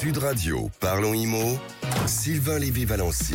Sud 0.00 0.18
Radio, 0.18 0.70
parlons 0.78 1.12
IMO, 1.12 1.58
Sylvain 2.06 2.60
Lévy-Valency. 2.60 3.34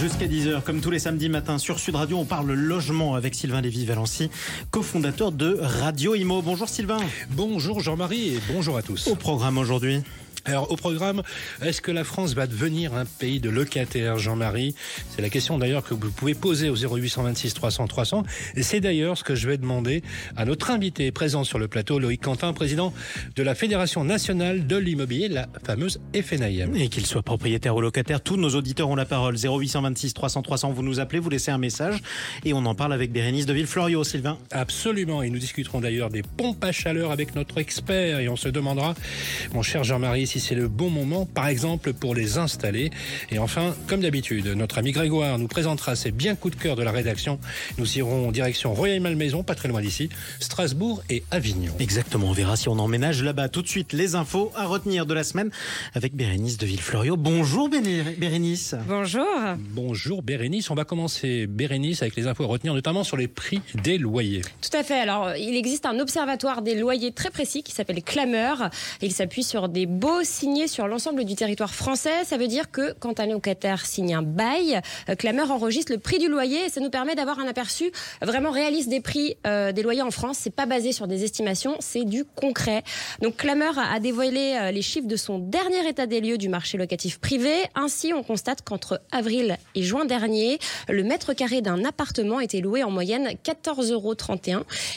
Jusqu'à 0.00 0.26
10h, 0.26 0.62
comme 0.62 0.80
tous 0.80 0.90
les 0.90 1.00
samedis 1.00 1.28
matins 1.28 1.58
sur 1.58 1.78
Sud 1.78 1.96
Radio, 1.96 2.16
on 2.16 2.24
parle 2.24 2.50
logement 2.50 3.14
avec 3.14 3.34
Sylvain 3.34 3.60
Lévy-Valency, 3.60 4.30
cofondateur 4.70 5.32
de 5.32 5.58
Radio 5.60 6.14
Imo. 6.14 6.40
Bonjour 6.40 6.66
Sylvain. 6.66 6.96
Bonjour 7.32 7.80
Jean-Marie 7.80 8.36
et 8.36 8.40
bonjour 8.50 8.78
à 8.78 8.82
tous. 8.82 9.06
Au 9.08 9.16
programme 9.16 9.58
aujourd'hui? 9.58 10.02
Alors 10.48 10.72
au 10.72 10.76
programme, 10.76 11.22
est-ce 11.62 11.82
que 11.82 11.92
la 11.92 12.04
France 12.04 12.32
va 12.32 12.46
devenir 12.46 12.94
un 12.94 13.04
pays 13.04 13.38
de 13.38 13.50
locataires, 13.50 14.18
Jean-Marie? 14.18 14.74
C'est 15.10 15.20
la 15.20 15.28
question 15.28 15.58
d'ailleurs 15.58 15.84
que 15.84 15.92
vous 15.92 16.10
pouvez 16.10 16.32
poser 16.32 16.70
au 16.70 16.74
0826 16.74 17.52
300 17.52 17.86
300. 17.86 18.22
Et 18.54 18.62
c'est 18.62 18.80
d'ailleurs 18.80 19.18
ce 19.18 19.24
que 19.24 19.34
je 19.34 19.46
vais 19.46 19.58
demander 19.58 20.02
à 20.38 20.46
notre 20.46 20.70
invité 20.70 21.12
présent 21.12 21.44
sur 21.44 21.58
le 21.58 21.68
plateau, 21.68 21.98
Loïc 21.98 22.22
Quentin, 22.22 22.54
président 22.54 22.94
de 23.36 23.42
la 23.42 23.54
Fédération 23.54 24.04
nationale 24.04 24.66
de 24.66 24.76
l'immobilier, 24.76 25.28
la 25.28 25.48
fameuse 25.66 26.00
FNIM. 26.14 26.74
Et 26.76 26.88
qu'il 26.88 27.04
soit 27.04 27.22
propriétaire 27.22 27.76
ou 27.76 27.82
locataire, 27.82 28.22
tous 28.22 28.38
nos 28.38 28.54
auditeurs 28.54 28.88
ont 28.88 28.96
la 28.96 29.04
parole. 29.04 29.36
0826 29.36 30.14
300 30.14 30.40
300, 30.40 30.72
vous 30.72 30.82
nous 30.82 30.98
appelez, 30.98 31.18
vous 31.18 31.28
laissez 31.28 31.50
un 31.50 31.58
message 31.58 32.00
et 32.46 32.54
on 32.54 32.64
en 32.64 32.74
parle 32.74 32.94
avec 32.94 33.12
Bérénice 33.12 33.44
de 33.44 33.52
Villeflorio, 33.52 34.02
Sylvain. 34.02 34.38
Absolument, 34.50 35.22
et 35.22 35.28
nous 35.28 35.38
discuterons 35.38 35.80
d'ailleurs 35.80 36.08
des 36.08 36.22
pompes 36.22 36.64
à 36.64 36.72
chaleur 36.72 37.10
avec 37.10 37.34
notre 37.34 37.58
expert 37.58 38.18
et 38.20 38.30
on 38.30 38.36
se 38.36 38.48
demandera, 38.48 38.94
mon 39.52 39.60
cher 39.60 39.84
Jean-Marie, 39.84 40.26
si 40.26 40.37
c'est 40.38 40.54
le 40.54 40.68
bon 40.68 40.90
moment, 40.90 41.26
par 41.26 41.48
exemple, 41.48 41.92
pour 41.92 42.14
les 42.14 42.38
installer. 42.38 42.90
Et 43.30 43.38
enfin, 43.38 43.74
comme 43.86 44.00
d'habitude, 44.00 44.46
notre 44.48 44.78
ami 44.78 44.92
Grégoire 44.92 45.38
nous 45.38 45.48
présentera 45.48 45.96
ses 45.96 46.10
bien 46.10 46.34
coups 46.34 46.56
de 46.56 46.62
cœur 46.62 46.76
de 46.76 46.82
la 46.82 46.90
rédaction. 46.90 47.38
Nous 47.78 47.98
irons 47.98 48.28
en 48.28 48.32
direction 48.32 48.74
Royal-Malmaison, 48.74 49.42
pas 49.42 49.54
très 49.54 49.68
loin 49.68 49.80
d'ici, 49.80 50.08
Strasbourg 50.40 51.02
et 51.10 51.22
Avignon. 51.30 51.72
Exactement, 51.78 52.28
on 52.28 52.32
verra 52.32 52.56
si 52.56 52.68
on 52.68 52.78
emménage 52.78 53.22
là-bas. 53.22 53.48
Tout 53.48 53.62
de 53.62 53.68
suite, 53.68 53.92
les 53.92 54.14
infos 54.14 54.52
à 54.54 54.66
retenir 54.66 55.06
de 55.06 55.14
la 55.14 55.24
semaine 55.24 55.50
avec 55.94 56.14
Bérénice 56.14 56.58
de 56.58 56.66
Villeflorio. 56.66 57.16
Bonjour 57.16 57.68
Bérénice. 57.68 58.74
Bonjour. 58.86 59.26
Bonjour 59.58 60.22
Bérénice. 60.22 60.70
On 60.70 60.74
va 60.74 60.84
commencer, 60.84 61.46
Bérénice, 61.46 62.02
avec 62.02 62.16
les 62.16 62.26
infos 62.26 62.44
à 62.44 62.46
retenir, 62.46 62.74
notamment 62.74 63.04
sur 63.04 63.16
les 63.16 63.28
prix 63.28 63.60
des 63.82 63.98
loyers. 63.98 64.42
Tout 64.60 64.76
à 64.76 64.82
fait. 64.82 65.00
Alors, 65.00 65.34
il 65.36 65.56
existe 65.56 65.86
un 65.86 65.98
observatoire 65.98 66.62
des 66.62 66.74
loyers 66.74 67.12
très 67.12 67.30
précis 67.30 67.62
qui 67.62 67.72
s'appelle 67.72 68.02
Clameur. 68.02 68.70
Il 69.02 69.12
s'appuie 69.12 69.42
sur 69.42 69.68
des 69.68 69.86
beaux 69.86 70.24
signé 70.28 70.68
sur 70.68 70.86
l'ensemble 70.86 71.24
du 71.24 71.34
territoire 71.34 71.74
français. 71.74 72.24
Ça 72.24 72.36
veut 72.36 72.46
dire 72.46 72.70
que 72.70 72.92
quand 73.00 73.18
un 73.18 73.26
locataire 73.26 73.86
signe 73.86 74.14
un 74.14 74.22
bail, 74.22 74.80
euh, 75.08 75.14
Clameur 75.14 75.50
enregistre 75.50 75.92
le 75.92 75.98
prix 75.98 76.18
du 76.18 76.28
loyer 76.28 76.66
et 76.66 76.68
ça 76.68 76.80
nous 76.80 76.90
permet 76.90 77.14
d'avoir 77.14 77.38
un 77.40 77.46
aperçu 77.46 77.90
vraiment 78.22 78.50
réaliste 78.50 78.88
des 78.88 79.00
prix 79.00 79.36
euh, 79.46 79.72
des 79.72 79.82
loyers 79.82 80.02
en 80.02 80.10
France. 80.10 80.38
C'est 80.40 80.54
pas 80.54 80.66
basé 80.66 80.92
sur 80.92 81.06
des 81.06 81.24
estimations, 81.24 81.76
c'est 81.80 82.04
du 82.04 82.24
concret. 82.24 82.82
Donc 83.22 83.36
Clameur 83.36 83.78
a 83.78 83.98
dévoilé 84.00 84.56
euh, 84.60 84.70
les 84.70 84.82
chiffres 84.82 85.08
de 85.08 85.16
son 85.16 85.38
dernier 85.38 85.88
état 85.88 86.06
des 86.06 86.20
lieux 86.20 86.38
du 86.38 86.48
marché 86.48 86.78
locatif 86.78 87.18
privé. 87.18 87.52
Ainsi, 87.74 88.12
on 88.12 88.22
constate 88.22 88.62
qu'entre 88.62 89.00
avril 89.10 89.56
et 89.74 89.82
juin 89.82 90.04
dernier, 90.04 90.58
le 90.88 91.02
mètre 91.02 91.32
carré 91.32 91.62
d'un 91.62 91.84
appartement 91.84 92.40
était 92.40 92.60
loué 92.60 92.84
en 92.84 92.90
moyenne 92.90 93.30
14,31 93.44 93.92
euros 93.92 94.14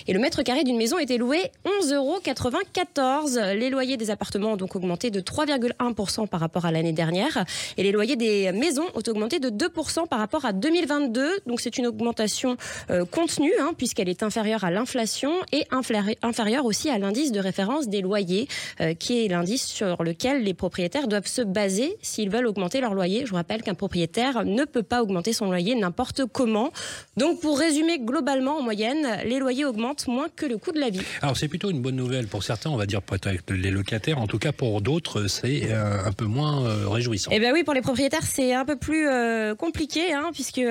et 0.08 0.14
le 0.14 0.20
mètre 0.20 0.44
carré 0.44 0.64
d'une 0.64 0.78
maison 0.78 1.00
était 1.00 1.18
loué 1.18 1.52
11,94 1.84 1.96
euros. 1.96 2.20
Les 3.58 3.70
loyers 3.70 3.98
des 3.98 4.09
appartements 4.09 4.54
ont 4.54 4.58
donc 4.58 4.76
augmenté 4.76 5.09
de 5.09 5.20
3,1% 5.22 6.27
par 6.27 6.39
rapport 6.39 6.66
à 6.66 6.72
l'année 6.72 6.94
dernière. 6.94 7.45
Et 7.77 7.83
les 7.83 7.91
loyers 7.91 8.16
des 8.16 8.52
maisons 8.52 8.86
ont 8.95 9.03
augmenté 9.08 9.39
de 9.39 9.50
2% 9.50 10.08
par 10.08 10.19
rapport 10.19 10.45
à 10.45 10.53
2022. 10.53 11.39
Donc 11.45 11.61
c'est 11.61 11.78
une 11.78 11.88
augmentation 11.88 12.58
euh, 12.89 13.05
contenue, 13.05 13.53
hein, 13.59 13.72
puisqu'elle 13.78 14.09
est 14.09 14.23
inférieure 14.23 14.63
à 14.63 14.72
l'inflation 14.72 15.31
et 15.52 15.66
inférieure 15.72 16.66
aussi 16.66 16.89
à 16.89 16.97
l'indice 16.97 17.31
de 17.31 17.39
référence 17.39 17.88
des 17.88 18.02
loyers, 18.02 18.47
euh, 18.80 18.94
qui 18.94 19.25
est 19.25 19.28
l'indice 19.28 19.66
sur 19.66 20.03
lequel 20.03 20.44
les 20.44 20.53
propriétaires 20.53 21.08
doivent 21.08 21.28
se 21.28 21.41
baser 21.41 21.97
s'ils 22.02 22.30
veulent 22.30 22.47
augmenter 22.47 22.81
leur 22.81 22.94
loyer. 22.94 23.25
Je 23.25 23.31
vous 23.31 23.35
rappelle 23.35 23.61
qu'un 23.61 23.73
propriétaire 23.73 24.45
ne 24.45 24.66
peut 24.66 24.83
pas 24.83 25.02
augmenter 25.02 25.33
son 25.33 25.45
loyer 25.45 25.75
n'importe 25.75 26.25
comment. 26.25 26.72
Donc 27.17 27.39
pour 27.41 27.58
résumer 27.59 28.00
globalement, 28.00 28.57
en 28.57 28.62
moyenne, 28.62 29.19
les 29.25 29.40
loyers 29.40 29.66
augmentent 29.66 30.07
moins 30.07 30.28
que 30.35 30.46
le 30.46 30.57
coût 30.57 30.72
de 30.72 30.79
la 30.79 30.90
vie. 30.90 31.01
Alors 31.22 31.38
c'est 31.38 31.47
plutôt 31.47 31.69
une 31.69 31.81
bonne 31.81 31.96
nouvelle 31.96 32.28
pour 32.28 32.44
certains, 32.44 32.69
on 32.69 32.78
va 32.78 32.85
dire 32.85 33.01
peut-être 33.01 33.53
les 33.53 33.72
locataires. 33.72 34.19
En 34.19 34.28
tout 34.28 34.40
cas 34.40 34.51
pour 34.51 34.81
d'autres, 34.81 35.00
c'est 35.28 35.72
euh, 35.72 36.06
un 36.06 36.12
peu 36.12 36.25
moins 36.25 36.66
euh, 36.66 36.88
réjouissant. 36.88 37.31
Eh 37.34 37.39
bien 37.39 37.53
oui, 37.53 37.63
pour 37.63 37.73
les 37.73 37.81
propriétaires, 37.81 38.23
c'est 38.23 38.53
un 38.53 38.66
peu 38.66 38.75
plus 38.75 39.07
euh, 39.07 39.56
compliqué, 39.56 40.13
hein, 40.13 40.31
puisque 40.34 40.62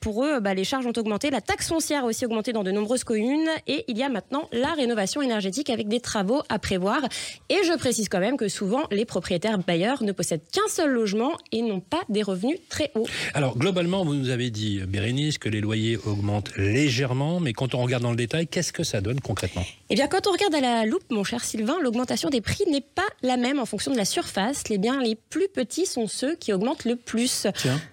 pour 0.00 0.24
eux, 0.24 0.40
bah, 0.40 0.54
les 0.54 0.64
charges 0.64 0.86
ont 0.86 0.92
augmenté, 0.96 1.30
la 1.30 1.40
taxe 1.40 1.68
foncière 1.68 2.04
a 2.04 2.06
aussi 2.06 2.24
augmenté 2.24 2.52
dans 2.52 2.64
de 2.64 2.70
nombreuses 2.70 3.04
communes, 3.04 3.48
et 3.66 3.84
il 3.88 3.98
y 3.98 4.02
a 4.02 4.08
maintenant 4.08 4.48
la 4.52 4.72
rénovation 4.72 5.22
énergétique 5.22 5.70
avec 5.70 5.88
des 5.88 6.00
travaux 6.00 6.42
à 6.48 6.58
prévoir. 6.58 7.00
Et 7.48 7.58
je 7.64 7.76
précise 7.76 8.08
quand 8.08 8.20
même 8.20 8.36
que 8.36 8.48
souvent, 8.48 8.82
les 8.90 9.04
propriétaires 9.04 9.58
bailleurs 9.58 10.02
ne 10.02 10.12
possèdent 10.12 10.42
qu'un 10.52 10.68
seul 10.68 10.90
logement 10.90 11.32
et 11.52 11.62
n'ont 11.62 11.80
pas 11.80 12.02
des 12.08 12.22
revenus 12.22 12.58
très 12.68 12.90
hauts. 12.94 13.06
Alors 13.34 13.56
globalement, 13.56 14.04
vous 14.04 14.14
nous 14.14 14.30
avez 14.30 14.50
dit, 14.50 14.80
Bérénice, 14.86 15.38
que 15.38 15.48
les 15.48 15.60
loyers 15.60 15.96
augmentent 15.96 16.56
légèrement, 16.56 17.40
mais 17.40 17.52
quand 17.52 17.74
on 17.74 17.82
regarde 17.82 18.02
dans 18.02 18.10
le 18.10 18.16
détail, 18.16 18.46
qu'est-ce 18.46 18.72
que 18.72 18.84
ça 18.84 19.00
donne 19.00 19.20
concrètement? 19.20 19.64
Eh 19.90 19.94
bien, 19.94 20.08
quand 20.08 20.26
on 20.26 20.32
regarde 20.32 20.54
à 20.54 20.60
la 20.60 20.86
loupe, 20.86 21.04
mon 21.10 21.24
cher 21.24 21.44
Sylvain, 21.44 21.76
l'augmentation 21.82 22.30
des 22.30 22.40
prix 22.40 22.64
n'est 22.70 22.80
pas 22.80 23.02
la 23.22 23.36
même 23.36 23.51
en 23.58 23.66
fonction 23.66 23.92
de 23.92 23.96
la 23.96 24.04
surface, 24.04 24.68
les 24.68 24.78
biens 24.78 25.00
les 25.00 25.16
plus 25.16 25.48
petits 25.48 25.86
sont 25.86 26.06
ceux 26.06 26.34
qui 26.34 26.52
augmentent 26.52 26.84
le 26.84 26.96
plus. 26.96 27.46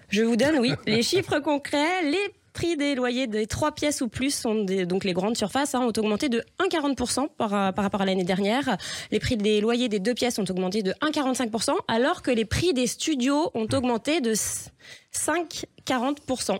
Je 0.08 0.22
vous 0.22 0.36
donne, 0.36 0.58
oui, 0.58 0.72
les 0.86 1.02
chiffres 1.02 1.38
concrets. 1.40 2.02
Les 2.04 2.34
prix 2.52 2.76
des 2.76 2.94
loyers 2.94 3.26
des 3.26 3.46
trois 3.46 3.72
pièces 3.72 4.00
ou 4.00 4.08
plus 4.08 4.34
sont 4.34 4.64
donc 4.64 5.04
les 5.04 5.12
grandes 5.12 5.36
surfaces 5.36 5.74
hein, 5.74 5.80
ont 5.80 5.92
augmenté 5.96 6.28
de 6.28 6.44
1,40% 6.58 7.28
par, 7.36 7.72
par 7.72 7.84
rapport 7.84 8.02
à 8.02 8.04
l'année 8.04 8.24
dernière. 8.24 8.76
Les 9.10 9.20
prix 9.20 9.36
des 9.36 9.60
loyers 9.60 9.88
des 9.88 9.98
deux 9.98 10.14
pièces 10.14 10.38
ont 10.38 10.44
augmenté 10.48 10.82
de 10.82 10.92
1,45% 11.00 11.74
alors 11.88 12.22
que 12.22 12.30
les 12.30 12.44
prix 12.44 12.72
des 12.74 12.86
studios 12.86 13.50
ont 13.54 13.66
augmenté 13.72 14.20
de 14.20 14.34
5,40%. 14.34 16.58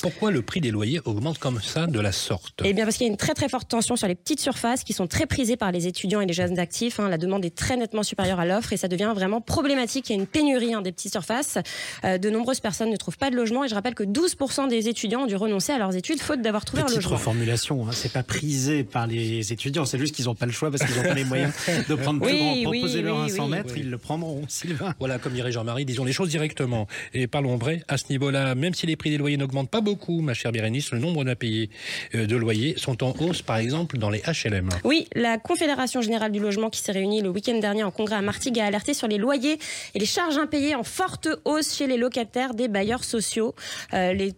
Pourquoi 0.00 0.30
le 0.30 0.42
prix 0.42 0.60
des 0.60 0.70
loyers 0.70 1.00
augmente 1.04 1.38
comme 1.38 1.60
ça 1.60 1.86
de 1.86 2.00
la 2.00 2.12
sorte? 2.12 2.60
Eh 2.64 2.72
bien 2.72 2.84
parce 2.84 2.96
qu'il 2.96 3.06
y 3.06 3.10
a 3.10 3.12
une 3.12 3.18
très 3.18 3.34
très 3.34 3.48
forte 3.48 3.68
tension 3.68 3.96
sur 3.96 4.08
les 4.08 4.14
petites 4.14 4.40
surfaces 4.40 4.84
qui 4.84 4.92
sont 4.92 5.06
très 5.06 5.26
prisées 5.26 5.56
par 5.56 5.72
les 5.72 5.86
étudiants 5.86 6.20
et 6.20 6.26
les 6.26 6.32
jeunes 6.32 6.58
actifs. 6.58 7.00
Hein. 7.00 7.08
La 7.08 7.18
demande 7.18 7.44
est 7.44 7.54
très 7.54 7.76
nettement 7.76 8.02
supérieure 8.02 8.40
à 8.40 8.46
l'offre 8.46 8.72
et 8.72 8.76
ça 8.76 8.88
devient 8.88 9.12
vraiment 9.14 9.40
problématique. 9.40 10.08
Il 10.10 10.16
y 10.16 10.18
a 10.18 10.20
une 10.20 10.26
pénurie 10.26 10.74
hein, 10.74 10.82
des 10.82 10.92
petites 10.92 11.12
surfaces. 11.12 11.58
Euh, 12.04 12.18
de 12.18 12.30
nombreuses 12.30 12.60
personnes 12.60 12.90
ne 12.90 12.96
trouvent 12.96 13.18
pas 13.18 13.30
de 13.30 13.36
logement 13.36 13.64
et 13.64 13.68
je 13.68 13.74
rappelle 13.74 13.94
que 13.94 14.04
12% 14.04 14.68
des 14.68 14.88
étudiants 14.88 15.22
ont 15.22 15.26
dû 15.26 15.36
renoncer 15.36 15.72
à 15.72 15.78
leurs 15.78 15.96
études 15.96 16.20
faute 16.20 16.42
d'avoir 16.42 16.64
trouvé 16.64 16.82
Petite 16.82 16.96
un 16.96 17.00
logement. 17.00 17.16
reformulation, 17.16 17.86
hein, 17.86 17.92
c'est 17.92 18.12
pas 18.12 18.22
prisé 18.22 18.84
par 18.84 19.06
les 19.06 19.52
étudiants, 19.52 19.84
c'est 19.84 19.98
juste 19.98 20.14
qu'ils 20.14 20.26
n'ont 20.26 20.34
pas 20.34 20.46
le 20.46 20.52
choix 20.52 20.70
parce 20.70 20.84
qu'ils 20.84 20.96
n'ont 20.96 21.08
pas 21.08 21.14
les 21.14 21.24
moyens 21.24 21.52
de 21.88 21.94
prendre 21.94 22.20
plus 22.20 22.36
grand. 22.36 22.62
Proposez-leur 22.62 23.20
un 23.20 23.28
100 23.28 23.48
mètres, 23.48 23.76
ils 23.76 23.90
le 23.90 23.98
prendront, 23.98 24.42
Sylvain. 24.48 24.94
Voilà, 24.98 25.18
comme 25.18 25.32
dirait 25.32 25.52
Jean-Marie, 25.52 25.84
disons 25.84 26.04
les 26.04 26.12
choses 26.12 26.28
directement. 26.28 26.86
Et 27.14 27.26
parlons 27.26 27.56
vrai, 27.56 27.82
à 27.88 27.96
ce 27.96 28.04
niveau-là, 28.10 28.54
même 28.54 28.74
si 28.74 28.86
les 28.86 28.96
prix 28.96 29.10
des 29.10 29.18
loyers 29.18 29.36
n'augmentent 29.36 29.51
pas 29.70 29.80
beaucoup, 29.80 30.20
ma 30.20 30.34
chère 30.34 30.52
Bérénice, 30.52 30.92
le 30.92 30.98
nombre 30.98 31.24
d'impayés 31.24 31.70
euh, 32.14 32.26
de 32.26 32.36
loyers 32.36 32.74
sont 32.76 33.04
en 33.04 33.14
hausse, 33.20 33.42
par 33.42 33.58
exemple, 33.58 33.98
dans 33.98 34.10
les 34.10 34.20
HLM. 34.20 34.68
Oui, 34.84 35.06
la 35.14 35.38
Confédération 35.38 36.00
Générale 36.00 36.32
du 36.32 36.40
Logement 36.40 36.70
qui 36.70 36.80
s'est 36.80 36.92
réunie 36.92 37.22
le 37.22 37.28
week-end 37.28 37.58
dernier 37.58 37.84
en 37.84 37.90
congrès 37.90 38.16
à 38.16 38.22
Martigues 38.22 38.58
a 38.58 38.66
alerté 38.66 38.94
sur 38.94 39.08
les 39.08 39.18
loyers 39.18 39.58
et 39.94 39.98
les 39.98 40.06
charges 40.06 40.38
impayées 40.38 40.74
en 40.74 40.84
forte 40.84 41.28
hausse 41.44 41.76
chez 41.76 41.86
les 41.86 41.96
locataires 41.96 42.54
des 42.54 42.68
bailleurs 42.68 43.04
sociaux. 43.04 43.54
Euh, 43.94 44.12
le 44.12 44.32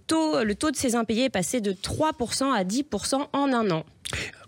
taux 0.54 0.70
de 0.70 0.76
ces 0.76 0.94
impayés 0.94 1.24
est 1.24 1.30
passé 1.30 1.60
de 1.60 1.72
3% 1.72 2.52
à 2.52 2.64
10% 2.64 3.28
en 3.32 3.52
un 3.52 3.70
an. 3.70 3.84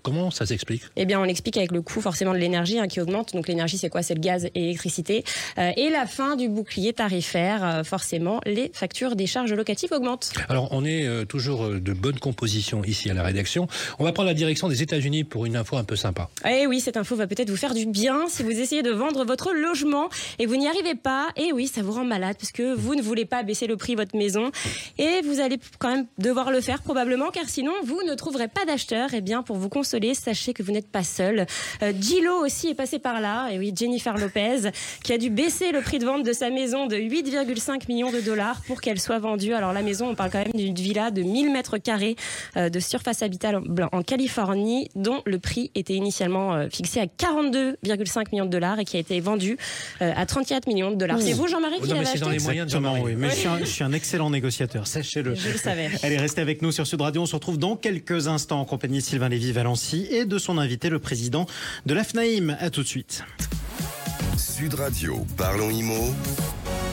Comment 0.06 0.30
ça 0.30 0.46
s'explique? 0.46 0.82
Eh 0.94 1.04
bien, 1.04 1.18
on 1.18 1.24
l'explique 1.24 1.56
avec 1.56 1.72
le 1.72 1.82
coût 1.82 2.00
forcément 2.00 2.32
de 2.32 2.38
l'énergie 2.38 2.78
hein, 2.78 2.86
qui 2.86 3.00
augmente. 3.00 3.32
Donc 3.32 3.48
l'énergie, 3.48 3.76
c'est 3.76 3.88
quoi? 3.88 4.04
C'est 4.04 4.14
le 4.14 4.20
gaz 4.20 4.44
et 4.44 4.50
l'électricité. 4.54 5.24
Euh, 5.58 5.72
et 5.76 5.90
la 5.90 6.06
fin 6.06 6.36
du 6.36 6.48
bouclier 6.48 6.92
tarifaire, 6.92 7.64
euh, 7.64 7.82
forcément, 7.82 8.40
les 8.46 8.70
factures 8.72 9.16
des 9.16 9.26
charges 9.26 9.52
locatives 9.52 9.92
augmentent. 9.92 10.32
Alors, 10.48 10.68
on 10.70 10.84
est 10.84 11.04
euh, 11.08 11.24
toujours 11.24 11.70
de 11.70 11.92
bonne 11.92 12.20
composition 12.20 12.84
ici 12.84 13.10
à 13.10 13.14
la 13.14 13.24
rédaction. 13.24 13.66
On 13.98 14.04
va 14.04 14.12
prendre 14.12 14.28
la 14.28 14.34
direction 14.34 14.68
des 14.68 14.80
États-Unis 14.80 15.24
pour 15.24 15.44
une 15.44 15.56
info 15.56 15.76
un 15.76 15.82
peu 15.82 15.96
sympa. 15.96 16.30
Eh 16.48 16.68
oui, 16.68 16.78
cette 16.78 16.96
info 16.96 17.16
va 17.16 17.26
peut-être 17.26 17.50
vous 17.50 17.56
faire 17.56 17.74
du 17.74 17.86
bien 17.86 18.28
si 18.28 18.44
vous 18.44 18.52
essayez 18.52 18.84
de 18.84 18.92
vendre 18.92 19.24
votre 19.24 19.52
logement 19.54 20.08
et 20.38 20.46
vous 20.46 20.54
n'y 20.54 20.68
arrivez 20.68 20.94
pas. 20.94 21.30
Et 21.34 21.52
oui, 21.52 21.66
ça 21.66 21.82
vous 21.82 21.90
rend 21.90 22.04
malade 22.04 22.36
parce 22.38 22.52
que 22.52 22.76
vous 22.76 22.94
ne 22.94 23.02
voulez 23.02 23.24
pas 23.24 23.42
baisser 23.42 23.66
le 23.66 23.76
prix 23.76 23.96
de 23.96 24.02
votre 24.02 24.16
maison 24.16 24.52
et 24.98 25.20
vous 25.24 25.40
allez 25.40 25.58
quand 25.80 25.90
même 25.90 26.06
devoir 26.18 26.52
le 26.52 26.60
faire 26.60 26.82
probablement 26.82 27.30
car 27.32 27.48
sinon 27.48 27.72
vous 27.84 28.00
ne 28.06 28.14
trouverez 28.14 28.46
pas 28.46 28.64
d'acheteur. 28.64 29.08
Eh 29.12 29.20
bien, 29.20 29.42
pour 29.42 29.56
vous 29.56 29.68
sachez 30.14 30.52
que 30.52 30.62
vous 30.62 30.72
n'êtes 30.72 30.90
pas 30.90 31.04
seul. 31.04 31.46
Euh, 31.82 31.92
Gillo 31.98 32.44
aussi 32.44 32.68
est 32.68 32.74
passé 32.74 32.98
par 32.98 33.20
là, 33.20 33.48
et 33.50 33.58
oui, 33.58 33.72
Jennifer 33.74 34.16
Lopez, 34.16 34.70
qui 35.02 35.12
a 35.12 35.18
dû 35.18 35.30
baisser 35.30 35.72
le 35.72 35.80
prix 35.80 35.98
de 35.98 36.04
vente 36.04 36.24
de 36.24 36.32
sa 36.32 36.50
maison 36.50 36.86
de 36.86 36.96
8,5 36.96 37.88
millions 37.88 38.10
de 38.10 38.20
dollars 38.20 38.60
pour 38.66 38.80
qu'elle 38.80 39.00
soit 39.00 39.18
vendue. 39.18 39.54
Alors 39.54 39.72
la 39.72 39.82
maison, 39.82 40.08
on 40.08 40.14
parle 40.14 40.30
quand 40.30 40.44
même 40.44 40.52
d'une 40.54 40.74
villa 40.74 41.10
de 41.10 41.22
1000 41.22 41.52
mètres 41.52 41.78
carrés 41.78 42.16
euh, 42.56 42.68
de 42.68 42.80
surface 42.80 43.22
habitable 43.22 43.62
en 43.92 44.02
Californie, 44.02 44.88
dont 44.94 45.22
le 45.26 45.38
prix 45.38 45.70
était 45.74 45.94
initialement 45.94 46.54
euh, 46.54 46.68
fixé 46.70 47.00
à 47.00 47.06
42,5 47.06 48.32
millions 48.32 48.46
de 48.46 48.50
dollars 48.50 48.78
et 48.78 48.84
qui 48.84 48.96
a 48.96 49.00
été 49.00 49.20
vendu 49.20 49.56
à 50.00 50.26
34 50.26 50.66
millions 50.66 50.90
de 50.90 50.96
dollars. 50.96 51.20
C'est 51.20 51.32
vous, 51.32 51.46
Jean-Marie, 51.46 51.80
qui 51.80 51.88
l'avez 51.88 52.00
acheté 52.00 52.18
dans 52.18 52.30
les 52.30 52.38
moyens 52.38 52.66
de 52.66 52.72
Jean-Marie. 52.72 53.00
Oui, 53.02 53.14
mais 53.16 53.30
je 53.30 53.34
suis, 53.34 53.48
un, 53.48 53.58
je 53.58 53.64
suis 53.64 53.84
un 53.84 53.92
excellent 53.92 54.30
négociateur, 54.30 54.86
sachez-le. 54.86 55.34
Je 55.34 55.48
le 55.48 55.56
savais. 55.58 55.90
Elle 56.02 56.12
est 56.12 56.18
restée 56.18 56.40
avec 56.40 56.62
nous 56.62 56.72
sur 56.72 56.86
Sud 56.86 57.00
Radio. 57.00 57.22
On 57.22 57.26
se 57.26 57.34
retrouve 57.34 57.58
dans 57.58 57.76
quelques 57.76 58.28
instants 58.28 58.60
en 58.60 58.64
compagnie 58.64 58.98
de 58.98 59.02
Sylvain 59.02 59.28
Et 59.94 60.24
de 60.24 60.38
son 60.38 60.58
invité, 60.58 60.88
le 60.88 60.98
président 60.98 61.46
de 61.86 61.94
l'AFNAIM. 61.94 62.56
À 62.58 62.70
tout 62.70 62.82
de 62.82 62.88
suite. 62.88 63.24
Sud 64.36 64.74
Radio, 64.74 65.24
parlons 65.36 65.70
IMO. 65.70 66.14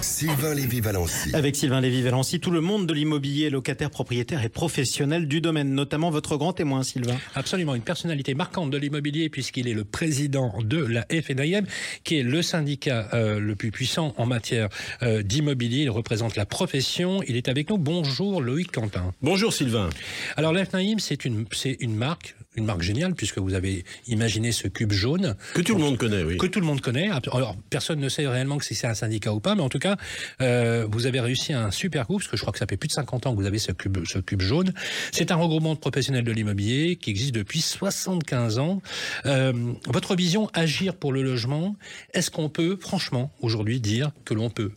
Sylvain 0.01 0.53
Lévy-Valency. 0.53 1.33
Avec 1.33 1.55
Sylvain 1.55 1.79
Lévy-Valency, 1.79 2.39
tout 2.39 2.51
le 2.51 2.59
monde 2.59 2.85
de 2.85 2.93
l'immobilier, 2.93 3.49
locataire, 3.49 3.89
propriétaire 3.89 4.43
et 4.43 4.49
professionnel 4.49 5.27
du 5.27 5.39
domaine, 5.39 5.73
notamment 5.73 6.09
votre 6.09 6.35
grand 6.35 6.53
témoin, 6.53 6.83
Sylvain. 6.83 7.15
Absolument, 7.35 7.73
une 7.73 7.81
personnalité 7.81 8.33
marquante 8.33 8.69
de 8.69 8.77
l'immobilier 8.77 9.29
puisqu'il 9.29 9.67
est 9.67 9.73
le 9.73 9.85
président 9.85 10.53
de 10.61 10.77
la 10.77 11.05
FNIM, 11.09 11.65
qui 12.03 12.19
est 12.19 12.23
le 12.23 12.41
syndicat 12.41 13.07
euh, 13.13 13.39
le 13.39 13.55
plus 13.55 13.71
puissant 13.71 14.13
en 14.17 14.25
matière 14.25 14.67
euh, 15.01 15.23
d'immobilier. 15.23 15.83
Il 15.83 15.89
représente 15.89 16.35
la 16.35 16.45
profession. 16.45 17.23
Il 17.27 17.37
est 17.37 17.47
avec 17.47 17.69
nous. 17.69 17.77
Bonjour 17.77 18.41
Loïc 18.41 18.71
Quentin. 18.71 19.13
Bonjour 19.21 19.53
Sylvain. 19.53 19.89
Alors 20.35 20.51
la 20.51 20.65
FNIM, 20.65 20.99
c'est 20.99 21.23
une, 21.23 21.45
c'est 21.53 21.77
une 21.79 21.95
marque 21.95 22.35
une 22.55 22.65
marque 22.65 22.81
géniale 22.81 23.15
puisque 23.15 23.38
vous 23.38 23.53
avez 23.53 23.83
imaginé 24.07 24.51
ce 24.51 24.67
cube 24.67 24.91
jaune. 24.91 25.35
Que 25.53 25.61
tout 25.61 25.75
le 25.75 25.81
monde 25.81 25.97
connaît, 25.97 26.23
oui. 26.23 26.38
Que 26.38 26.47
tout 26.47 26.59
le 26.59 26.65
monde 26.65 26.81
connaît. 26.81 27.09
Alors, 27.09 27.55
personne 27.69 28.00
ne 28.00 28.09
sait 28.09 28.27
réellement 28.27 28.57
que 28.57 28.65
si 28.65 28.75
c'est 28.75 28.88
un 28.88 28.94
syndicat 28.94 29.33
ou 29.33 29.39
pas, 29.39 29.55
mais 29.55 29.61
en 29.61 29.69
tout 29.69 29.79
cas, 29.79 29.97
euh, 30.41 30.88
vous 30.89 31.05
avez 31.05 31.19
réussi 31.19 31.53
un 31.53 31.71
super 31.71 32.07
coup, 32.07 32.17
parce 32.17 32.27
que 32.27 32.38
je 32.38 32.41
crois 32.41 32.53
que 32.53 32.59
ça 32.59 32.65
fait 32.67 32.77
plus 32.77 32.88
de 32.88 32.94
50 32.94 33.27
ans 33.27 33.31
que 33.31 33.39
vous 33.39 33.47
avez 33.47 33.59
ce 33.59 33.71
cube, 33.71 34.05
ce 34.05 34.19
cube 34.19 34.41
jaune. 34.41 34.73
C'est 35.11 35.31
un 35.31 35.35
regroupement 35.35 35.73
de 35.73 35.79
professionnels 35.79 36.23
de 36.23 36.31
l'immobilier 36.31 36.95
qui 36.95 37.09
existe 37.09 37.33
depuis 37.35 37.61
75 37.61 38.59
ans. 38.59 38.81
Euh, 39.25 39.73
votre 39.88 40.15
vision, 40.15 40.50
agir 40.53 40.95
pour 40.95 41.11
le 41.11 41.23
logement, 41.23 41.75
est-ce 42.13 42.31
qu'on 42.31 42.50
peut, 42.50 42.77
franchement, 42.79 43.31
aujourd'hui, 43.41 43.79
dire 43.79 44.11
que 44.25 44.33
l'on 44.33 44.50
peut 44.50 44.71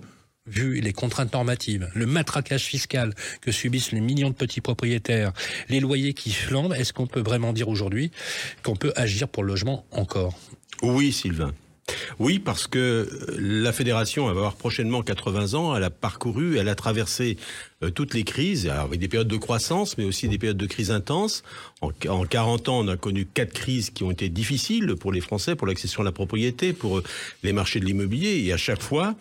vu 0.47 0.81
les 0.81 0.93
contraintes 0.93 1.33
normatives, 1.33 1.89
le 1.95 2.07
matraquage 2.07 2.65
fiscal 2.65 3.15
que 3.41 3.53
subissent 3.53 3.93
les 3.93 4.01
millions 4.01 4.31
de 4.31 4.35
petits 4.35 4.61
propriétaires, 4.61 5.33
les 5.69 5.81
loyers 5.81 6.15
qui 6.15 6.33
flambent, 6.33 6.75
est-ce 6.75 6.93
qu'on 6.93 7.07
peut 7.07 7.21
vraiment 7.21 7.53
dire 7.53 7.69
aujourd'hui 7.69 8.11
qu'on 8.63 8.77
peut 8.77 8.93
agir 8.97 9.29
pour 9.29 9.43
le 9.43 9.49
logement 9.49 9.85
encore? 9.91 10.39
Oui, 10.83 11.13
Sylvain. 11.13 11.53
Oui, 12.19 12.39
parce 12.39 12.67
que 12.67 13.09
la 13.39 13.73
fédération 13.73 14.25
va 14.25 14.33
avoir 14.33 14.57
prochainement 14.57 15.03
80 15.03 15.55
ans. 15.55 15.77
Elle 15.77 15.85
a 15.85 15.91
parcouru, 15.91 16.59
elle 16.59 16.69
a 16.69 16.75
traversé 16.75 17.37
euh, 17.83 17.91
toutes 17.91 18.15
les 18.15 18.25
crises, 18.25 18.69
avec 18.69 18.99
des 18.99 19.09
périodes 19.09 19.29
de 19.29 19.37
croissance, 19.37 19.97
mais 19.97 20.05
aussi 20.05 20.29
des 20.29 20.39
périodes 20.39 20.57
de 20.57 20.67
crise 20.67 20.91
intenses. 20.91 21.45
En, 21.81 21.91
en, 22.09 22.25
40 22.25 22.69
ans, 22.69 22.81
on 22.81 22.89
a 22.89 22.97
connu 22.97 23.25
quatre 23.27 23.53
crises 23.53 23.91
qui 23.91 24.03
ont 24.03 24.11
été 24.11 24.29
difficiles 24.29 24.97
pour 24.99 25.13
les 25.13 25.21
Français, 25.21 25.55
pour 25.55 25.67
l'accession 25.67 26.03
à 26.03 26.05
la 26.05 26.13
propriété, 26.13 26.73
pour 26.73 26.99
euh, 26.99 27.05
les 27.45 27.53
marchés 27.53 27.79
de 27.79 27.85
l'immobilier. 27.85 28.43
Et 28.45 28.53
à 28.53 28.57
chaque 28.57 28.83
fois, 28.83 29.15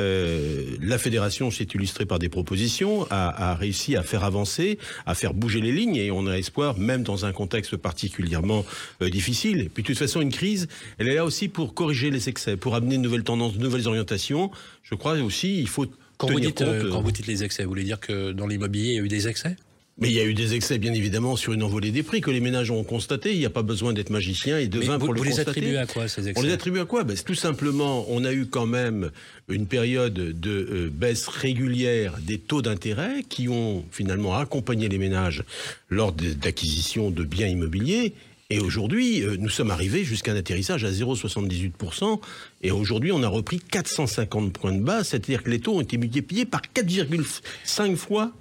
euh, 0.00 0.76
la 0.80 0.98
fédération 0.98 1.50
s'est 1.50 1.68
illustrée 1.74 2.06
par 2.06 2.18
des 2.18 2.28
propositions, 2.28 3.06
a, 3.10 3.50
a, 3.50 3.54
réussi 3.54 3.96
à 3.96 4.02
faire 4.02 4.24
avancer, 4.24 4.78
à 5.06 5.14
faire 5.14 5.34
bouger 5.34 5.60
les 5.60 5.72
lignes, 5.72 5.96
et 5.96 6.10
on 6.10 6.26
a 6.26 6.38
espoir, 6.38 6.78
même 6.78 7.02
dans 7.02 7.26
un 7.26 7.32
contexte 7.32 7.76
particulièrement 7.76 8.64
euh, 9.02 9.10
difficile. 9.10 9.60
Et 9.60 9.68
puis 9.68 9.82
de 9.82 9.88
toute 9.88 9.98
façon, 9.98 10.20
une 10.20 10.32
crise, 10.32 10.68
elle 10.98 11.08
est 11.08 11.14
là 11.14 11.24
aussi 11.24 11.48
pour 11.48 11.74
corriger 11.74 12.10
les 12.10 12.28
excès, 12.28 12.56
pour 12.56 12.74
amener 12.74 12.96
de 12.96 13.02
nouvelles 13.02 13.24
tendances, 13.24 13.54
de 13.54 13.62
nouvelles 13.62 13.86
orientations. 13.88 14.50
Je 14.82 14.94
crois 14.94 15.14
aussi, 15.20 15.60
il 15.60 15.68
faut 15.68 15.86
quand 16.16 16.26
tenir 16.26 16.40
vous 16.40 16.46
dites, 16.46 16.58
compte, 16.58 16.68
euh, 16.68 16.90
quand 16.90 17.02
vous 17.02 17.12
dites 17.12 17.26
les 17.26 17.44
excès, 17.44 17.64
vous 17.64 17.70
voulez 17.70 17.84
dire 17.84 18.00
que 18.00 18.32
dans 18.32 18.46
l'immobilier, 18.46 18.90
il 18.90 18.94
y 18.96 18.98
a 18.98 19.02
eu 19.02 19.08
des 19.08 19.28
excès? 19.28 19.56
Mais 20.00 20.08
il 20.08 20.14
y 20.14 20.20
a 20.20 20.24
eu 20.24 20.32
des 20.32 20.54
excès, 20.54 20.78
bien 20.78 20.94
évidemment, 20.94 21.36
sur 21.36 21.52
une 21.52 21.62
envolée 21.62 21.90
des 21.90 22.02
prix 22.02 22.22
que 22.22 22.30
les 22.30 22.40
ménages 22.40 22.70
ont 22.70 22.82
constaté. 22.84 23.32
Il 23.32 23.38
n'y 23.38 23.44
a 23.44 23.50
pas 23.50 23.62
besoin 23.62 23.92
d'être 23.92 24.08
magicien 24.08 24.58
et 24.58 24.66
devin 24.66 24.96
vous, 24.96 25.06
pour 25.06 25.14
le 25.14 25.20
vous 25.20 25.26
constater. 25.26 25.60
les 25.60 25.76
attribuez 25.76 25.78
à 25.78 25.86
quoi 25.86 26.08
ces 26.08 26.26
excès 26.28 26.40
On 26.40 26.46
les 26.46 26.52
attribue 26.52 26.80
à 26.80 26.86
quoi? 26.86 27.04
Ben, 27.04 27.16
Tout 27.16 27.34
simplement, 27.34 28.06
on 28.08 28.24
a 28.24 28.32
eu 28.32 28.46
quand 28.46 28.66
même 28.66 29.10
une 29.48 29.66
période 29.66 30.14
de 30.14 30.50
euh, 30.50 30.90
baisse 30.90 31.26
régulière 31.28 32.16
des 32.22 32.38
taux 32.38 32.62
d'intérêt 32.62 33.24
qui 33.28 33.48
ont 33.48 33.84
finalement 33.90 34.36
accompagné 34.38 34.88
les 34.88 34.98
ménages 34.98 35.44
lors 35.90 36.12
d'acquisition 36.12 37.10
de 37.10 37.22
biens 37.22 37.48
immobiliers. 37.48 38.14
Et 38.48 38.58
aujourd'hui, 38.58 39.22
euh, 39.22 39.36
nous 39.38 39.50
sommes 39.50 39.70
arrivés 39.70 40.02
jusqu'à 40.02 40.32
un 40.32 40.36
atterrissage 40.36 40.84
à 40.84 40.90
0,78%. 40.90 42.20
Et 42.62 42.70
aujourd'hui, 42.70 43.12
on 43.12 43.22
a 43.22 43.28
repris 43.28 43.60
450 43.60 44.52
points 44.54 44.72
de 44.72 44.80
base, 44.80 45.08
c'est-à-dire 45.08 45.42
que 45.42 45.50
les 45.50 45.60
taux 45.60 45.76
ont 45.76 45.82
été 45.82 45.98
multipliés 45.98 46.46
par 46.46 46.62
4,5 46.74 47.96
fois 47.96 48.32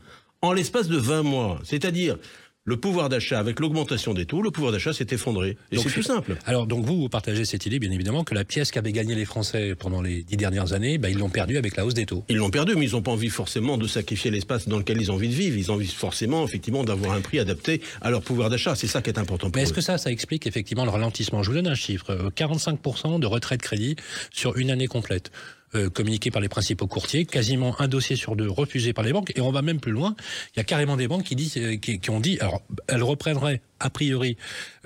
en 0.41 0.53
l'espace 0.53 0.87
de 0.87 0.97
20 0.97 1.23
mois. 1.23 1.59
C'est-à-dire, 1.63 2.17
le 2.65 2.77
pouvoir 2.77 3.09
d'achat, 3.09 3.39
avec 3.39 3.59
l'augmentation 3.59 4.13
des 4.13 4.25
taux, 4.27 4.43
le 4.43 4.51
pouvoir 4.51 4.71
d'achat 4.71 4.93
s'est 4.93 5.07
effondré. 5.09 5.57
Et 5.71 5.77
c'est 5.79 5.89
tout 5.89 6.03
simple. 6.03 6.35
Alors, 6.45 6.67
donc 6.67 6.85
vous, 6.85 6.97
vous 6.99 7.09
partagez 7.09 7.43
cette 7.43 7.65
idée, 7.65 7.79
bien 7.79 7.89
évidemment, 7.89 8.23
que 8.23 8.35
la 8.35 8.43
pièce 8.43 8.69
qu'avaient 8.69 8.91
gagné 8.91 9.15
les 9.15 9.25
Français 9.25 9.73
pendant 9.79 10.03
les 10.03 10.21
dix 10.23 10.37
dernières 10.37 10.73
années, 10.73 10.99
bah, 10.99 11.09
ils 11.09 11.17
l'ont 11.17 11.29
perdue 11.29 11.57
avec 11.57 11.75
la 11.77 11.85
hausse 11.85 11.95
des 11.95 12.05
taux. 12.05 12.25
Ils 12.29 12.35
l'ont 12.35 12.51
perdu, 12.51 12.75
mais 12.75 12.85
ils 12.85 12.91
n'ont 12.91 13.01
pas 13.01 13.11
envie 13.11 13.29
forcément 13.29 13.77
de 13.77 13.87
sacrifier 13.87 14.29
l'espace 14.29 14.67
dans 14.67 14.77
lequel 14.77 15.01
ils 15.01 15.11
ont 15.11 15.15
envie 15.15 15.29
de 15.29 15.33
vivre. 15.33 15.57
Ils 15.57 15.71
ont 15.71 15.75
envie 15.75 15.87
forcément, 15.87 16.45
effectivement, 16.45 16.83
d'avoir 16.83 17.13
un 17.13 17.21
prix 17.21 17.39
adapté 17.39 17.81
à 18.01 18.11
leur 18.11 18.21
pouvoir 18.21 18.51
d'achat. 18.51 18.75
C'est 18.75 18.87
ça 18.87 19.01
qui 19.01 19.09
est 19.09 19.17
important 19.17 19.49
pour 19.49 19.55
Mais 19.57 19.63
est-ce 19.63 19.71
eux. 19.71 19.75
que 19.75 19.81
ça, 19.81 19.97
ça 19.97 20.11
explique 20.11 20.45
effectivement 20.45 20.83
le 20.85 20.91
ralentissement? 20.91 21.41
Je 21.41 21.49
vous 21.49 21.55
donne 21.55 21.67
un 21.67 21.75
chiffre. 21.75 22.11
Euh, 22.11 22.29
45% 22.29 23.19
de 23.19 23.25
retrait 23.25 23.57
de 23.57 23.63
crédit 23.63 23.95
sur 24.31 24.57
une 24.57 24.69
année 24.69 24.87
complète. 24.87 25.31
Euh, 25.75 25.87
communiqué 25.89 26.31
par 26.31 26.41
les 26.41 26.49
principaux 26.49 26.87
courtiers, 26.87 27.25
quasiment 27.25 27.79
un 27.79 27.87
dossier 27.87 28.15
sur 28.15 28.35
deux 28.35 28.49
refusé 28.49 28.91
par 28.91 29.03
les 29.03 29.13
banques, 29.13 29.31
et 29.35 29.41
on 29.41 29.51
va 29.51 29.61
même 29.61 29.79
plus 29.79 29.91
loin. 29.91 30.15
Il 30.55 30.57
y 30.57 30.61
a 30.61 30.63
carrément 30.63 30.97
des 30.97 31.07
banques 31.07 31.25
qui, 31.25 31.35
disent, 31.35 31.57
euh, 31.57 31.75
qui, 31.77 31.99
qui 31.99 32.09
ont 32.09 32.19
dit, 32.19 32.39
alors 32.39 32.63
elles 32.87 33.03
reprendraient 33.03 33.61
a 33.79 33.89
priori 33.89 34.35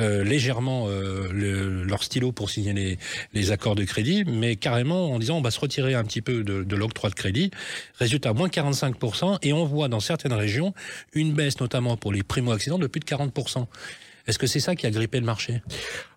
euh, 0.01 0.23
légèrement 0.23 0.87
euh, 0.87 1.29
le, 1.31 1.83
leur 1.83 2.03
stylo 2.03 2.31
pour 2.31 2.49
signer 2.49 2.73
les, 2.73 2.97
les, 3.33 3.51
accords 3.51 3.75
de 3.75 3.83
crédit, 3.83 4.23
mais 4.25 4.57
carrément 4.57 5.11
en 5.11 5.19
disant 5.19 5.37
on 5.37 5.41
va 5.41 5.51
se 5.51 5.59
retirer 5.59 5.93
un 5.93 6.03
petit 6.03 6.21
peu 6.21 6.43
de, 6.43 6.63
de 6.63 6.75
l'octroi 6.75 7.09
de 7.09 7.15
crédit. 7.15 7.51
Résultat, 7.97 8.33
moins 8.33 8.49
45%, 8.49 9.37
et 9.41 9.53
on 9.53 9.65
voit 9.65 9.87
dans 9.87 9.99
certaines 10.01 10.33
régions 10.33 10.73
une 11.13 11.33
baisse 11.33 11.59
notamment 11.59 11.97
pour 11.97 12.11
les 12.11 12.23
primo-accidents 12.23 12.79
de 12.79 12.87
plus 12.87 12.99
de 12.99 13.05
40%. 13.05 13.67
Est-ce 14.25 14.39
que 14.39 14.47
c'est 14.47 14.61
ça 14.61 14.75
qui 14.75 14.85
a 14.85 14.91
grippé 14.91 15.19
le 15.19 15.25
marché? 15.25 15.61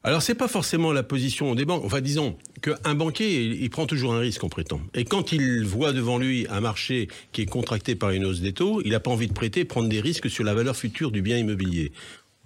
Alors 0.04 0.22
c'est 0.22 0.36
pas 0.36 0.46
forcément 0.46 0.92
la 0.92 1.02
position 1.02 1.54
des 1.56 1.64
banques. 1.64 1.84
Enfin 1.84 2.00
disons 2.00 2.36
qu'un 2.62 2.94
banquier, 2.94 3.42
il 3.42 3.70
prend 3.70 3.86
toujours 3.86 4.14
un 4.14 4.20
risque, 4.20 4.44
on 4.44 4.48
prétend. 4.48 4.80
Et 4.94 5.04
quand 5.04 5.32
il 5.32 5.64
voit 5.64 5.92
devant 5.92 6.16
lui 6.16 6.46
un 6.48 6.60
marché 6.60 7.08
qui 7.32 7.42
est 7.42 7.46
contracté 7.46 7.96
par 7.96 8.10
une 8.10 8.24
hausse 8.24 8.40
des 8.40 8.52
taux, 8.52 8.80
il 8.84 8.92
n'a 8.92 9.00
pas 9.00 9.10
envie 9.10 9.26
de 9.26 9.32
prêter, 9.32 9.64
prendre 9.64 9.88
des 9.88 10.00
risques 10.00 10.30
sur 10.30 10.44
la 10.44 10.54
valeur 10.54 10.76
future 10.76 11.10
du 11.10 11.20
bien 11.20 11.36
immobilier. 11.36 11.92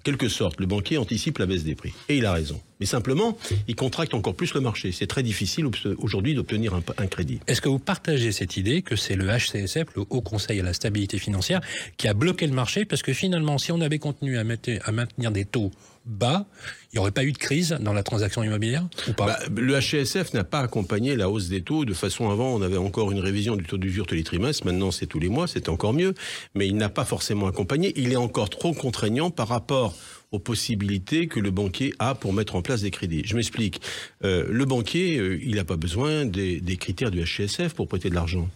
Quelque 0.02 0.28
sorte, 0.28 0.60
le 0.60 0.66
banquier 0.66 0.98
anticipe 0.98 1.38
la 1.38 1.46
baisse 1.46 1.64
des 1.64 1.74
prix. 1.74 1.92
Et 2.08 2.16
il 2.16 2.26
a 2.26 2.32
raison. 2.32 2.60
Mais 2.80 2.86
simplement, 2.86 3.36
il 3.68 3.76
contracte 3.76 4.14
encore 4.14 4.34
plus 4.34 4.54
le 4.54 4.60
marché. 4.60 4.92
C'est 4.92 5.06
très 5.06 5.22
difficile 5.22 5.66
aujourd'hui 5.98 6.34
d'obtenir 6.34 6.74
un, 6.74 7.06
crédit. 7.06 7.40
Est-ce 7.46 7.60
que 7.60 7.68
vous 7.68 7.78
partagez 7.78 8.32
cette 8.32 8.56
idée 8.56 8.80
que 8.80 8.96
c'est 8.96 9.16
le 9.16 9.26
HCSF, 9.26 9.88
le 9.96 10.04
Haut 10.08 10.22
Conseil 10.22 10.60
à 10.60 10.62
la 10.62 10.72
stabilité 10.72 11.18
financière, 11.18 11.60
qui 11.98 12.08
a 12.08 12.14
bloqué 12.14 12.46
le 12.46 12.54
marché? 12.54 12.86
Parce 12.86 13.02
que 13.02 13.12
finalement, 13.12 13.58
si 13.58 13.72
on 13.72 13.80
avait 13.82 13.98
continué 13.98 14.38
à 14.38 14.92
maintenir 14.92 15.30
des 15.30 15.44
taux 15.44 15.70
bas, 16.10 16.46
il 16.92 16.96
n'y 16.96 17.00
aurait 17.00 17.12
pas 17.12 17.24
eu 17.24 17.32
de 17.32 17.38
crise 17.38 17.76
dans 17.80 17.92
la 17.92 18.02
transaction 18.02 18.42
immobilière 18.42 18.86
ou 19.08 19.12
pas? 19.12 19.26
Bah, 19.26 19.38
Le 19.54 19.78
HCSF 19.78 20.34
n'a 20.34 20.44
pas 20.44 20.60
accompagné 20.60 21.16
la 21.16 21.30
hausse 21.30 21.48
des 21.48 21.62
taux. 21.62 21.84
De 21.84 21.94
façon 21.94 22.30
avant, 22.30 22.54
on 22.54 22.62
avait 22.62 22.76
encore 22.76 23.12
une 23.12 23.20
révision 23.20 23.56
du 23.56 23.64
taux 23.64 23.78
d'usure 23.78 24.06
tous 24.06 24.14
les 24.14 24.24
trimestres. 24.24 24.66
Maintenant, 24.66 24.90
c'est 24.90 25.06
tous 25.06 25.20
les 25.20 25.28
mois. 25.28 25.46
C'est 25.46 25.68
encore 25.68 25.92
mieux. 25.92 26.14
Mais 26.54 26.66
il 26.66 26.76
n'a 26.76 26.88
pas 26.88 27.04
forcément 27.04 27.46
accompagné. 27.46 27.92
Il 27.96 28.12
est 28.12 28.16
encore 28.16 28.50
trop 28.50 28.72
contraignant 28.72 29.30
par 29.30 29.48
rapport 29.48 29.94
aux 30.32 30.38
possibilités 30.38 31.26
que 31.26 31.40
le 31.40 31.50
banquier 31.50 31.92
a 31.98 32.14
pour 32.14 32.32
mettre 32.32 32.54
en 32.54 32.62
place 32.62 32.82
des 32.82 32.90
crédits. 32.90 33.22
Je 33.24 33.34
m'explique. 33.34 33.80
Euh, 34.24 34.46
le 34.48 34.64
banquier, 34.64 35.18
euh, 35.18 35.40
il 35.42 35.56
n'a 35.56 35.64
pas 35.64 35.76
besoin 35.76 36.24
des, 36.24 36.60
des, 36.60 36.76
critères 36.76 37.10
du 37.10 37.24
HCSF 37.24 37.74
pour 37.74 37.88
prêter 37.88 38.10
de 38.10 38.14
l'argent. 38.14 38.48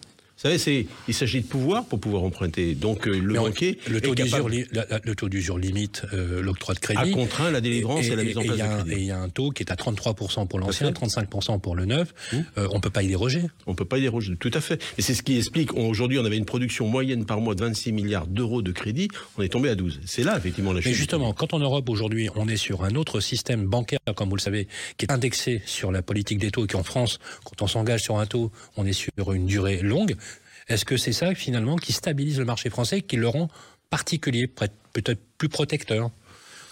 Savez, 0.45 0.59
c'est, 0.59 0.87
il 1.09 1.15
s'agit 1.15 1.41
de 1.41 1.47
pouvoir 1.47 1.87
pour 1.87 1.99
pouvoir 1.99 2.23
emprunter. 2.23 2.75
Donc 2.75 3.09
euh, 3.09 3.19
le 3.19 3.33
banquier, 3.33 3.79
le 3.89 4.03
taux 4.03 4.15
d'usure, 4.15 4.51
li, 4.51 4.67
le 5.03 5.15
taux 5.15 5.31
d'usure 5.31 5.57
limite 5.57 6.03
euh, 6.13 6.43
l'octroi 6.43 6.75
de 6.75 6.81
crédit. 6.81 7.01
A 7.01 7.15
contraint 7.15 7.51
la 7.51 7.63
délivrance 7.63 8.05
et, 8.05 8.09
et, 8.09 8.13
et 8.13 8.17
la 8.17 8.25
mise 8.25 8.37
en 8.37 8.43
place 8.43 8.61
et 8.91 8.93
il 8.93 9.07
y 9.07 9.11
a 9.11 9.19
un 9.19 9.31
taux 9.31 9.53
qui 9.53 9.63
est 9.63 9.73
à 9.73 9.75
33% 9.75 10.47
pour 10.47 10.59
l'ancien, 10.59 10.91
35% 10.91 11.61
pour 11.61 11.75
le 11.75 11.87
neuf. 11.87 12.13
Mmh. 12.31 12.37
Euh, 12.59 12.69
on 12.73 12.81
peut 12.81 12.91
pas 12.91 13.03
y 13.03 13.09
déroger. 13.09 13.41
On 13.67 13.75
peut 13.75 13.87
pas 13.87 13.97
y 13.97 14.03
déroger, 14.03 14.37
tout 14.37 14.51
à 14.53 14.61
fait. 14.61 14.83
Et 14.99 15.03
c'est 15.03 15.15
ce 15.15 15.23
qui 15.23 15.39
explique. 15.39 15.73
Aujourd'hui, 15.73 16.19
on 16.19 16.27
avait 16.27 16.37
une 16.37 16.45
production 16.45 16.87
moyenne 16.89 17.25
par 17.25 17.41
mois 17.41 17.55
de 17.55 17.63
26 17.63 17.93
milliards 17.93 18.27
d'euros 18.27 18.61
de 18.61 18.71
crédit. 18.71 19.09
On 19.39 19.43
est 19.43 19.49
tombé 19.49 19.71
à 19.71 19.75
12. 19.77 20.01
C'est 20.05 20.25
là 20.25 20.37
effectivement 20.37 20.75
la. 20.75 20.81
Mais 20.85 20.93
justement, 20.93 21.33
quand 21.33 21.55
en 21.55 21.59
Europe 21.59 21.89
aujourd'hui, 21.89 22.29
on 22.37 22.49
est 22.49 22.59
sur 22.59 22.85
un 22.85 22.97
autre 22.97 23.21
système 23.21 23.65
bancaire, 23.65 24.01
comme 24.15 24.29
vous 24.29 24.37
le 24.37 24.43
savez, 24.43 24.69
qui 24.99 25.07
est 25.07 25.13
indexé 25.13 25.63
sur 25.65 25.91
la 25.91 26.03
politique 26.03 26.39
des 26.39 26.51
taux, 26.51 26.65
et 26.65 26.69
qu'en 26.69 26.83
France, 26.83 27.19
quand 27.45 27.63
on 27.63 27.67
s'engage 27.67 28.03
sur 28.03 28.19
un 28.19 28.27
taux, 28.27 28.53
on 28.77 28.85
est 28.85 28.93
sur 28.93 29.33
une 29.33 29.47
durée 29.47 29.81
longue. 29.81 30.17
Est-ce 30.69 30.85
que 30.85 30.97
c'est 30.97 31.13
ça 31.13 31.35
finalement 31.35 31.77
qui 31.77 31.93
stabilise 31.93 32.39
le 32.39 32.45
marché 32.45 32.71
français, 32.71 33.03
qui 33.03 33.17
le 33.17 33.29
rend 33.29 33.49
particulier, 33.91 34.47
peut-être 34.47 35.21
plus 35.39 35.49
protecteur? 35.49 36.11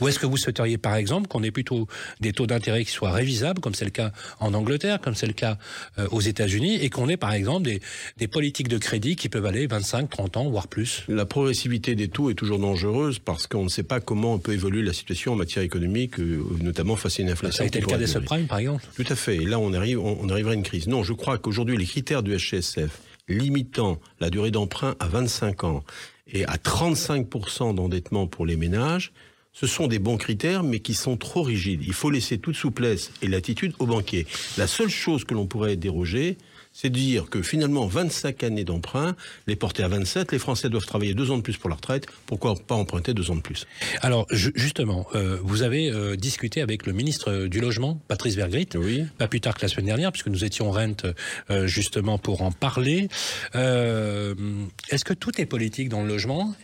Ou 0.01 0.09
est-ce 0.09 0.19
que 0.19 0.27
vous 0.27 0.37
souhaiteriez, 0.37 0.79
par 0.79 0.97
exemple, 0.97 1.29
qu'on 1.29 1.45
ait 1.45 1.53
plutôt 1.53 1.87
des 2.21 2.33
taux 2.33 2.49
d'intérêt 2.49 2.85
qui 2.85 2.91
soient 2.91 3.13
révisables, 3.13 3.61
comme 3.61 3.75
c'est 3.75 3.85
le 3.85 3.93
cas 3.93 4.11
en 4.41 4.53
Angleterre, 4.53 5.01
comme 5.01 5.15
c'est 5.15 5.29
le 5.29 5.33
cas 5.33 5.59
euh, 5.99 6.09
aux 6.11 6.21
États-Unis, 6.21 6.77
et 6.83 6.91
qu'on 6.91 7.09
ait, 7.09 7.17
par 7.17 7.33
exemple, 7.33 7.63
des, 7.67 7.81
des, 8.17 8.27
politiques 8.27 8.67
de 8.67 8.79
crédit 8.79 9.15
qui 9.15 9.29
peuvent 9.29 9.47
aller 9.47 9.69
25, 9.69 10.11
30 10.11 10.37
ans, 10.39 10.51
voire 10.51 10.67
plus? 10.67 11.05
La 11.07 11.25
progressivité 11.25 11.95
des 11.95 12.09
taux 12.09 12.31
est 12.31 12.35
toujours 12.35 12.59
dangereuse 12.59 13.21
parce 13.21 13.47
qu'on 13.47 13.63
ne 13.65 13.69
sait 13.69 13.85
pas 13.85 14.01
comment 14.01 14.39
peut 14.39 14.55
évoluer 14.55 14.83
la 14.83 14.93
situation 14.93 15.35
en 15.35 15.37
matière 15.37 15.63
économique, 15.63 16.19
euh, 16.19 16.43
notamment 16.61 16.97
face 16.97 17.21
à 17.21 17.23
une 17.23 17.31
inflation. 17.31 17.59
Ça 17.59 17.63
a 17.65 17.67
été 17.67 17.81
le 17.81 17.87
cas 17.87 17.99
des 17.99 18.09
subprimes, 18.09 18.47
par 18.47 18.59
exemple 18.59 18.85
Tout 18.97 19.07
à 19.09 19.15
fait. 19.15 19.37
Et 19.37 19.45
là, 19.45 19.61
on, 19.61 19.73
arrive, 19.73 20.01
on, 20.01 20.19
on 20.21 20.29
arriverait 20.31 20.55
à 20.55 20.57
une 20.57 20.65
crise. 20.65 20.89
Non, 20.89 21.05
je 21.05 21.13
crois 21.13 21.39
qu'aujourd'hui, 21.39 21.77
les 21.77 21.87
critères 21.87 22.25
du 22.25 22.37
HCSF 22.37 22.91
limitant 23.33 24.01
la 24.21 24.31
durée 24.31 24.51
d'emprunt 24.51 24.95
à 25.01 25.09
25 25.09 25.65
ans 25.65 25.85
et 26.33 26.45
à 26.45 26.57
35% 26.57 27.75
d'endettement 27.75 28.27
pour 28.27 28.47
les 28.47 28.57
ménages 28.57 29.13
ce 29.53 29.67
sont 29.67 29.87
des 29.87 29.99
bons 29.99 30.17
critères, 30.17 30.63
mais 30.63 30.81
qui 30.81 30.95
sont 30.95 31.17
trop 31.17 31.43
rigides. 31.43 31.83
Il 31.87 31.93
faut 31.93 32.11
laisser 32.11 32.39
toute 32.39 32.57
souplesse 32.57 33.13
et 33.21 33.29
latitude 33.29 33.75
aux 33.79 33.87
banquiers. 33.87 34.27
La 34.57 34.67
seule 34.67 34.89
chose 34.89 35.25
que 35.25 35.35
l'on 35.35 35.47
pourrait 35.47 35.77
déroger, 35.77 36.39
c'est 36.73 36.91
de 36.91 36.95
dire 36.95 37.29
que 37.31 37.43
finalement 37.43 37.87
25 37.87 38.43
années 38.45 38.65
d'emprunt, 38.65 39.15
les 39.47 39.57
porter 39.57 39.83
à 39.83 39.89
27, 39.89 40.33
les 40.33 40.39
Français 40.39 40.69
doivent 40.69 40.87
travailler 40.87 41.15
deux 41.15 41.31
ans 41.31 41.37
de 41.37 41.43
plus 41.43 41.57
pour 41.57 41.71
la 41.71 41.77
retraite, 41.77 42.07
pourquoi 42.27 42.55
pas 42.55 42.75
emprunter 42.75 43.15
deux 43.15 43.31
ans 43.31 43.37
de 43.37 43.41
plus? 43.41 43.67
Alors 44.01 44.27
justement, 44.31 45.07
euh, 45.15 45.39
vous 45.43 45.63
avez 45.63 45.91
euh, 45.91 46.17
discuté 46.17 46.63
avec 46.63 46.87
le 46.87 46.93
ministre 46.93 47.47
du 47.47 47.61
Logement, 47.61 48.01
Patrice 48.09 48.35
Vergrit, 48.37 48.69
oui. 48.75 49.05
pas 49.19 49.29
plus 49.29 49.41
tard 49.41 49.55
que 49.55 49.63
la 49.63 49.69
semaine 49.69 49.87
dernière, 49.87 50.13
puisque 50.13 50.29
nous 50.29 50.45
étions 50.45 50.71
rente 50.71 51.07
euh, 51.51 51.67
justement 51.67 52.19
pour 52.19 52.43
en 52.43 52.53
parler. 52.53 53.09
Est-ce 53.55 55.05
que 55.05 55.15
tout 55.15 55.41
est 55.41 55.47
politique 55.47 55.89
dans 55.89 56.03
le 56.03 56.09
logement? 56.09 56.55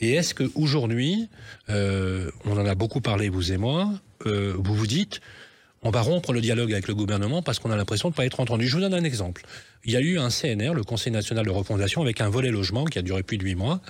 Et 0.00 0.12
est-ce 0.14 0.34
qu'aujourd'hui, 0.34 1.28
euh, 1.70 2.30
on 2.44 2.58
en 2.58 2.66
a 2.66 2.74
beaucoup 2.74 3.00
parlé, 3.00 3.28
vous 3.28 3.52
et 3.52 3.56
moi, 3.56 3.90
euh, 4.26 4.54
vous 4.56 4.74
vous 4.74 4.86
dites, 4.86 5.20
on 5.86 5.90
va 5.90 6.00
rompre 6.00 6.32
le 6.32 6.40
dialogue 6.40 6.72
avec 6.72 6.88
le 6.88 6.94
gouvernement 6.94 7.42
parce 7.42 7.60
qu'on 7.60 7.70
a 7.70 7.76
l'impression 7.76 8.08
de 8.08 8.14
ne 8.14 8.16
pas 8.16 8.26
être 8.26 8.40
entendu. 8.40 8.66
Je 8.66 8.74
vous 8.74 8.80
donne 8.80 8.94
un 8.94 9.04
exemple. 9.04 9.42
Il 9.84 9.92
y 9.92 9.96
a 9.96 10.00
eu 10.00 10.18
un 10.18 10.30
CNR, 10.30 10.74
le 10.74 10.82
Conseil 10.82 11.12
national 11.12 11.46
de 11.46 11.50
refondation, 11.50 12.02
avec 12.02 12.20
un 12.20 12.28
volet 12.28 12.50
logement 12.50 12.84
qui 12.84 12.98
a 12.98 13.02
duré 13.02 13.22
plus 13.22 13.38
de 13.38 13.44
huit 13.44 13.54
mois, 13.54 13.80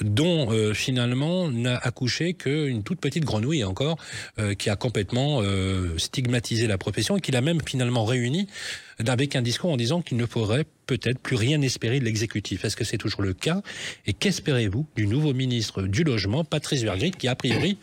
dont 0.00 0.50
euh, 0.50 0.72
finalement 0.72 1.50
n'a 1.50 1.76
accouché 1.76 2.32
qu'une 2.32 2.82
toute 2.82 2.98
petite 2.98 3.26
grenouille 3.26 3.62
encore, 3.62 3.98
euh, 4.38 4.54
qui 4.54 4.70
a 4.70 4.76
complètement 4.76 5.40
euh, 5.42 5.98
stigmatisé 5.98 6.66
la 6.66 6.78
profession 6.78 7.18
et 7.18 7.20
qui 7.20 7.30
l'a 7.30 7.42
même 7.42 7.60
finalement 7.66 8.06
réuni 8.06 8.48
avec 9.06 9.36
un 9.36 9.42
discours 9.42 9.70
en 9.70 9.76
disant 9.76 10.02
qu'il 10.02 10.16
ne 10.16 10.26
faudrait 10.26 10.66
peut-être 10.86 11.18
plus 11.18 11.36
rien 11.36 11.60
espérer 11.62 11.98
de 12.00 12.04
l'exécutif. 12.04 12.64
Est-ce 12.64 12.76
que 12.76 12.84
c'est 12.84 12.98
toujours 12.98 13.22
le 13.22 13.32
cas? 13.32 13.62
Et 14.06 14.12
qu'espérez-vous 14.12 14.86
du 14.96 15.06
nouveau 15.06 15.32
ministre 15.32 15.82
du 15.82 16.04
Logement, 16.04 16.44
Patrice 16.44 16.82
Vergrit, 16.82 17.10
qui 17.10 17.26
a 17.28 17.34
priori 17.34 17.78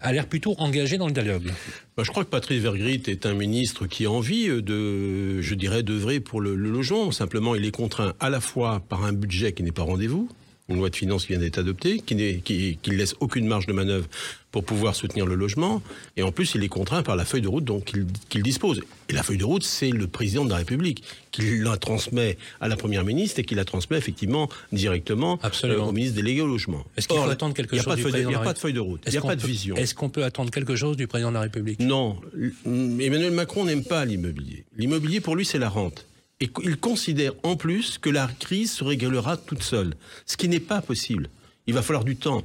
a 0.00 0.12
l'air 0.12 0.26
plutôt 0.26 0.54
engagé 0.58 0.98
dans 0.98 1.06
le 1.06 1.12
dialogue? 1.12 1.52
Bah, 1.96 2.02
Je 2.04 2.10
crois 2.10 2.24
que 2.24 2.30
Patrice 2.30 2.60
Vergrit 2.60 3.02
est 3.06 3.26
un 3.26 3.34
ministre 3.34 3.86
qui 3.86 4.06
a 4.06 4.10
envie 4.10 4.48
de, 4.48 5.40
je 5.40 5.54
dirais, 5.54 5.82
d'œuvrer 5.82 6.20
pour 6.20 6.40
le, 6.40 6.56
le 6.56 6.70
logement. 6.70 7.12
Simplement, 7.12 7.54
il 7.54 7.64
est 7.64 7.70
contraint 7.70 8.14
à 8.20 8.30
la 8.30 8.40
fois 8.40 8.80
par 8.88 9.04
un 9.04 9.12
budget 9.12 9.52
qui 9.52 9.62
n'est 9.62 9.72
pas 9.72 9.82
rendez-vous, 9.82 10.28
une 10.70 10.76
loi 10.76 10.88
de 10.88 10.96
finances 10.96 11.26
qui 11.26 11.32
vient 11.32 11.40
d'être 11.40 11.58
adoptée, 11.58 11.98
qui 11.98 12.14
ne 12.14 12.32
qui, 12.32 12.78
qui 12.80 12.90
laisse 12.90 13.14
aucune 13.20 13.46
marge 13.46 13.66
de 13.66 13.72
manœuvre 13.72 14.06
pour 14.52 14.64
pouvoir 14.64 14.94
soutenir 14.94 15.26
le 15.26 15.34
logement. 15.34 15.82
Et 16.16 16.22
en 16.22 16.32
plus, 16.32 16.54
il 16.54 16.64
est 16.64 16.68
contraint 16.68 17.02
par 17.02 17.16
la 17.16 17.24
feuille 17.24 17.42
de 17.42 17.48
route 17.48 17.64
dont 17.64 17.80
qu'il 17.80 18.42
dispose. 18.42 18.80
Et 19.08 19.12
la 19.12 19.22
feuille 19.22 19.38
de 19.38 19.44
route, 19.44 19.62
c'est 19.62 19.90
le 19.90 20.06
président 20.06 20.44
de 20.44 20.50
la 20.50 20.56
République 20.56 21.04
qui 21.30 21.58
la 21.58 21.76
transmet 21.76 22.36
à 22.60 22.68
la 22.68 22.76
première 22.76 23.04
ministre 23.04 23.38
et 23.40 23.44
qui 23.44 23.54
la 23.54 23.64
transmet 23.64 23.98
effectivement 23.98 24.48
directement 24.72 25.38
euh, 25.64 25.78
au 25.78 25.92
ministre 25.92 26.16
délégué 26.16 26.40
au 26.40 26.48
logement. 26.48 26.84
Est-ce 26.96 27.08
qu'il 27.08 27.18
faut 27.18 27.28
attendre 27.28 27.54
quelque 27.54 27.76
chose 27.76 27.94
du 27.96 28.02
président 28.02 28.30
Il 28.30 28.34
n'y 28.34 28.34
a 28.34 28.40
pas 28.40 28.52
de 28.52 28.58
feuille 28.58 28.72
de 28.72 28.80
route, 28.80 29.02
il 29.06 29.12
n'y 29.12 29.18
a 29.18 29.22
pas 29.22 29.36
de 29.36 29.46
vision. 29.46 29.76
Est-ce 29.76 29.94
qu'on 29.94 30.08
peut 30.08 30.24
attendre 30.24 30.50
quelque 30.50 30.74
chose 30.74 30.96
du 30.96 31.06
président 31.06 31.30
de 31.30 31.34
la 31.34 31.42
République? 31.42 31.80
Non. 31.80 32.16
Emmanuel 32.66 33.32
Macron 33.32 33.64
n'aime 33.64 33.84
pas 33.84 34.04
l'immobilier. 34.04 34.64
L'immobilier, 34.76 35.20
pour 35.20 35.36
lui, 35.36 35.44
c'est 35.44 35.58
la 35.58 35.68
rente. 35.68 36.06
Et 36.40 36.50
il 36.62 36.78
considère 36.78 37.32
en 37.42 37.56
plus 37.56 37.98
que 37.98 38.08
la 38.08 38.26
crise 38.26 38.72
se 38.72 38.84
réglera 38.84 39.36
toute 39.36 39.62
seule, 39.62 39.94
ce 40.24 40.36
qui 40.36 40.48
n'est 40.48 40.60
pas 40.60 40.80
possible. 40.80 41.28
Il 41.66 41.74
va 41.74 41.82
falloir 41.82 42.04
du 42.04 42.16
temps 42.16 42.42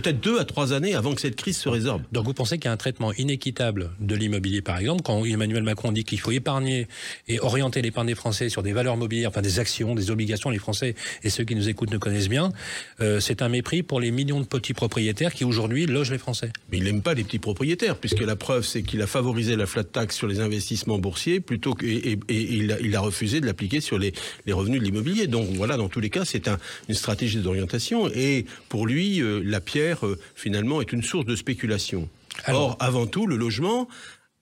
peut-être 0.00 0.20
deux 0.20 0.38
à 0.38 0.44
trois 0.44 0.72
années 0.72 0.94
avant 0.94 1.12
que 1.12 1.20
cette 1.20 1.34
crise 1.34 1.56
se 1.56 1.68
résorbe. 1.68 2.02
Donc 2.12 2.24
vous 2.24 2.34
pensez 2.34 2.58
qu'il 2.58 2.66
y 2.66 2.68
a 2.68 2.72
un 2.72 2.76
traitement 2.76 3.12
inéquitable 3.14 3.90
de 3.98 4.14
l'immobilier, 4.14 4.62
par 4.62 4.78
exemple, 4.78 5.02
quand 5.02 5.24
Emmanuel 5.24 5.64
Macron 5.64 5.90
dit 5.90 6.04
qu'il 6.04 6.20
faut 6.20 6.30
épargner 6.30 6.86
et 7.26 7.40
orienter 7.40 7.82
l'épargne 7.82 8.06
des 8.06 8.14
Français 8.14 8.48
sur 8.48 8.62
des 8.62 8.72
valeurs 8.72 8.96
mobilières, 8.96 9.30
enfin 9.30 9.42
des 9.42 9.58
actions, 9.58 9.96
des 9.96 10.12
obligations, 10.12 10.50
les 10.50 10.58
Français 10.58 10.94
et 11.24 11.30
ceux 11.30 11.42
qui 11.42 11.56
nous 11.56 11.68
écoutent 11.68 11.90
ne 11.90 11.98
connaissent 11.98 12.28
bien, 12.28 12.52
euh, 13.00 13.18
c'est 13.18 13.42
un 13.42 13.48
mépris 13.48 13.82
pour 13.82 13.98
les 14.00 14.12
millions 14.12 14.40
de 14.40 14.46
petits 14.46 14.72
propriétaires 14.72 15.34
qui 15.34 15.44
aujourd'hui 15.44 15.86
logent 15.86 16.12
les 16.12 16.18
Français. 16.18 16.52
Mais 16.70 16.78
il 16.78 16.84
n'aime 16.84 17.02
pas 17.02 17.14
les 17.14 17.24
petits 17.24 17.40
propriétaires, 17.40 17.96
puisque 17.96 18.20
la 18.20 18.36
preuve 18.36 18.64
c'est 18.64 18.82
qu'il 18.82 19.02
a 19.02 19.08
favorisé 19.08 19.56
la 19.56 19.66
flat 19.66 19.82
tax 19.82 20.14
sur 20.14 20.28
les 20.28 20.38
investissements 20.38 20.98
boursiers 20.98 21.40
plutôt 21.40 21.74
que 21.74 21.84
et, 21.86 22.18
il, 22.28 22.70
a, 22.70 22.78
il, 22.80 22.94
a, 22.94 23.00
refusé 23.00 23.40
de 23.40 23.46
l'appliquer 23.46 23.80
sur 23.80 23.98
les, 23.98 24.12
les, 24.46 24.52
revenus 24.52 24.78
de 24.78 24.84
l'immobilier. 24.84 25.26
Donc 25.26 25.48
voilà, 25.54 25.76
dans 25.76 25.88
tous 25.88 26.00
les 26.00 26.10
cas, 26.10 26.24
c'est 26.24 26.46
un, 26.46 26.58
une 26.88 26.94
stratégie 26.94 27.38
d'orientation 27.38 28.08
et 28.14 28.44
pour 28.68 28.86
lui, 28.86 29.20
euh, 29.20 29.40
la 29.44 29.60
pierre 29.60 29.87
euh, 30.02 30.18
finalement, 30.34 30.80
est 30.80 30.92
une 30.92 31.02
source 31.02 31.24
de 31.24 31.36
spéculation. 31.36 32.08
Or, 32.46 32.76
avant 32.78 33.06
tout, 33.06 33.26
le 33.26 33.36
logement, 33.36 33.88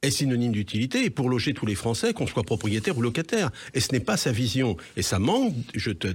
est 0.07 0.11
synonyme 0.11 0.53
d'utilité 0.53 1.11
pour 1.11 1.29
loger 1.29 1.53
tous 1.55 1.67
les 1.67 1.75
Français, 1.75 2.13
qu'on 2.13 2.27
soit 2.27 2.43
propriétaire 2.43 2.97
ou 2.97 3.03
locataire. 3.03 3.51
Et 3.75 3.81
ce 3.81 3.93
n'est 3.93 4.01
pas 4.01 4.17
sa 4.17 4.33
vision. 4.33 4.77
Et 4.97 5.03
ça 5.03 5.19
manque 5.19 5.55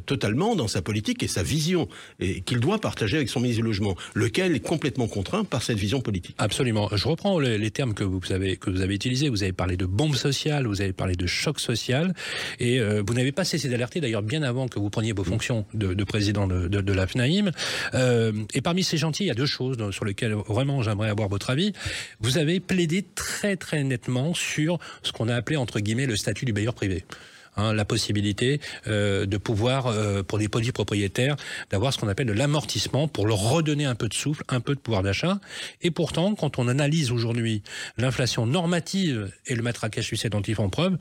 totalement 0.06 0.56
dans 0.56 0.68
sa 0.68 0.82
politique 0.82 1.24
et 1.24 1.28
sa 1.28 1.44
vision, 1.44 1.88
et 2.20 2.42
qu'il 2.42 2.60
doit 2.60 2.80
partager 2.80 3.18
avec 3.18 3.30
son 3.30 3.40
ministre 3.40 3.62
du 3.62 3.68
Logement, 3.68 3.96
lequel 4.14 4.56
est 4.56 4.60
complètement 4.60 5.08
contraint 5.08 5.44
par 5.44 5.62
cette 5.62 5.78
vision 5.78 6.02
politique. 6.02 6.36
Absolument. 6.38 6.90
Je 6.94 7.08
reprends 7.08 7.40
les, 7.40 7.72
termes 7.72 7.94
que 7.94 8.04
vous 8.04 8.20
avez 8.32 8.58
que 8.58 8.70
vous 8.70 8.82
avez 8.82 8.96
utilisés. 8.96 9.30
Vous 9.30 9.44
avez 9.44 9.54
parlé 9.54 9.78
de 9.78 9.86
bombe 9.86 10.16
sociale, 10.16 10.68
vous 10.68 10.82
avez 10.82 10.94
parlé 10.94 11.16
de 11.16 11.28
choc 11.28 11.60
social, 11.60 12.14
et 12.60 12.80
euh, 12.80 13.04
vous 13.06 13.14
n'avez 13.14 13.32
pas 13.32 13.44
cessé 13.44 13.70
d'alerter 13.70 14.02
d'ailleurs 14.02 14.24
bien 14.24 14.44
avant 14.44 14.68
que 14.68 14.80
vous 14.80 14.90
preniez 14.90 15.14
vos 15.14 15.24
fonctions 15.24 15.66
de, 15.74 15.94
de 15.94 16.04
président 16.04 16.48
de, 16.48 16.68
de, 16.68 16.94
la. 16.94 17.06
Euh, 17.94 18.32
et 18.54 18.62
parmi 18.62 18.84
ces 18.84 18.98
gentils, 18.98 19.24
il 19.24 19.28
y 19.28 19.32
a 19.32 19.36
deux 19.36 19.46
choses 19.46 19.78
sur 19.92 20.06
lesquelles 20.06 20.34
vraiment 20.34 20.82
j'aimerais 20.82 21.10
avoir 21.10 21.28
votre 21.30 21.50
avis. 21.50 21.74
Vous 22.20 22.38
avez 22.38 22.60
plaidé 22.60 23.04
très 23.16 23.56
très 23.56 23.81
nettement 23.84 24.34
sur 24.34 24.80
ce 25.04 25.12
qu'on 25.12 25.30
a 25.30 25.36
appelé 25.36 25.58
entre 25.58 25.80
guillemets 25.80 26.06
le 26.06 26.16
statut 26.16 26.46
du 26.46 26.54
bailleur 26.54 26.74
privé. 26.74 27.04
Hein, 27.58 27.74
la 27.74 27.84
possibilité 27.84 28.62
euh, 28.88 29.26
de 29.26 29.36
pouvoir, 29.36 29.88
euh, 29.88 30.24
pour 30.24 30.38
des 30.38 30.48
petits 30.48 30.72
propriétaires, 30.72 31.36
d'avoir 31.70 31.92
ce 31.92 31.98
qu'on 31.98 32.08
appelle 32.08 32.28
de 32.28 32.34
l'amortissement 32.34 33.10
pour 33.10 33.28
leur 33.28 33.40
redonner 33.40 33.84
un 33.84 33.96
peu 33.96 34.08
de 34.08 34.14
souffle, 34.14 34.42
un 34.48 34.62
peu 34.62 34.74
de 34.74 34.80
pouvoir 34.80 35.04
d'achat. 35.04 35.38
Et 35.82 35.92
pourtant, 35.92 36.34
quand 36.34 36.60
on 36.60 36.70
analyse 36.70 37.12
aujourd'hui 37.12 37.62
l'inflation 37.98 38.46
normative 38.46 39.34
et 39.48 39.56
le 39.56 39.64
matraquage 39.64 40.06
succès 40.06 40.30
dont 40.30 40.42
ils 40.42 40.56
font 40.56 40.70
preuve, 40.70 40.98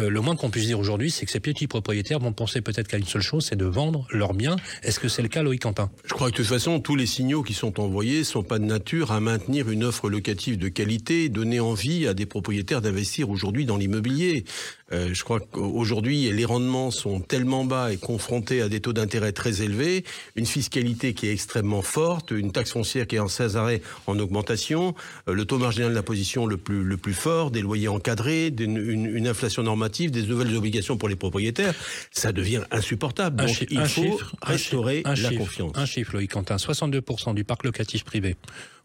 euh, 0.00 0.10
le 0.10 0.20
moins 0.20 0.36
qu'on 0.36 0.50
puisse 0.50 0.66
dire 0.66 0.78
aujourd'hui, 0.78 1.10
c'est 1.10 1.26
que 1.26 1.32
ces 1.32 1.40
petits 1.40 1.66
propriétaires 1.66 2.18
vont 2.18 2.32
penser 2.32 2.60
peut-être 2.60 2.88
qu'à 2.88 2.98
une 2.98 3.06
seule 3.06 3.22
chose, 3.22 3.46
c'est 3.48 3.56
de 3.56 3.64
vendre 3.64 4.06
leurs 4.10 4.34
biens. 4.34 4.56
Est-ce 4.82 5.00
que 5.00 5.08
c'est 5.08 5.22
le 5.22 5.28
cas, 5.28 5.42
Loïc 5.42 5.62
Quentin? 5.62 5.90
Je 6.04 6.14
crois 6.14 6.28
que 6.28 6.32
de 6.32 6.36
toute 6.38 6.46
façon, 6.46 6.80
tous 6.80 6.96
les 6.96 7.06
signaux 7.06 7.42
qui 7.42 7.54
sont 7.54 7.80
envoyés 7.80 8.24
sont 8.24 8.42
pas 8.42 8.58
de 8.58 8.64
nature 8.64 9.12
à 9.12 9.20
maintenir 9.20 9.70
une 9.70 9.84
offre 9.84 10.08
locative 10.08 10.58
de 10.58 10.68
qualité, 10.68 11.28
donner 11.28 11.60
envie 11.60 12.06
à 12.06 12.14
des 12.14 12.26
propriétaires 12.26 12.80
d'investir 12.80 13.30
aujourd'hui 13.30 13.64
dans 13.64 13.76
l'immobilier. 13.76 14.44
Euh, 14.92 15.10
je 15.12 15.22
crois 15.22 15.40
qu'aujourd'hui, 15.40 16.30
les 16.30 16.44
rendements 16.44 16.90
sont 16.90 17.20
tellement 17.20 17.64
bas 17.64 17.92
et 17.92 17.98
confrontés 17.98 18.62
à 18.62 18.68
des 18.68 18.80
taux 18.80 18.92
d'intérêt 18.92 19.32
très 19.32 19.62
élevés, 19.62 20.04
une 20.34 20.46
fiscalité 20.46 21.12
qui 21.12 21.28
est 21.28 21.32
extrêmement 21.32 21.82
forte, 21.82 22.30
une 22.30 22.52
taxe 22.52 22.72
foncière 22.72 23.06
qui 23.06 23.16
est 23.16 23.18
en 23.18 23.28
sans 23.28 23.56
arrêt 23.56 23.82
en 24.06 24.18
augmentation, 24.18 24.94
euh, 25.28 25.34
le 25.34 25.44
taux 25.44 25.58
marginal 25.58 25.92
d'imposition 25.92 26.46
le 26.46 26.56
plus, 26.56 26.82
le 26.82 26.96
plus 26.96 27.12
fort, 27.12 27.50
des 27.50 27.60
loyers 27.60 27.88
encadrés, 27.88 28.52
une, 28.58 28.76
une, 28.78 29.28
inflation 29.28 29.62
des 29.88 30.22
nouvelles 30.22 30.54
obligations 30.54 30.96
pour 30.96 31.08
les 31.08 31.16
propriétaires, 31.16 31.74
ça 32.10 32.32
devient 32.32 32.62
insupportable. 32.70 33.42
Un 33.42 33.46
Donc 33.46 33.66
il 33.70 33.80
faut 33.80 34.02
chiffre, 34.02 34.36
restaurer 34.42 35.02
un 35.04 35.14
la 35.14 35.32
confiance. 35.32 35.72
Un 35.74 35.86
chiffre, 35.86 36.12
Loïc 36.14 36.32
Quentin, 36.32 36.56
62% 36.56 37.34
du 37.34 37.44
parc 37.44 37.64
locatif 37.64 38.04
privé 38.04 38.36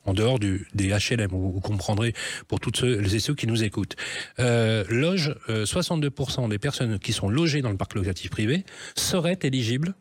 en 0.05 0.13
dehors 0.13 0.39
du, 0.39 0.67
des 0.73 0.89
HLM, 0.89 1.29
vous, 1.29 1.51
vous, 1.51 1.61
comprendrez 1.61 2.13
pour 2.47 2.59
toutes 2.59 2.77
ceux 2.77 3.01
et 3.15 3.19
ceux 3.19 3.35
qui 3.35 3.47
nous 3.47 3.63
écoutent, 3.63 3.95
euh, 4.39 4.83
loge 4.89 5.35
euh, 5.49 5.65
62% 5.65 6.49
des 6.49 6.59
personnes 6.59 6.99
qui 6.99 7.13
sont 7.13 7.29
logées 7.29 7.61
dans 7.61 7.69
le 7.69 7.77
parc 7.77 7.95
locatif 7.95 8.29
privé 8.29 8.65
seraient 8.95 9.39
éligibles 9.43 9.93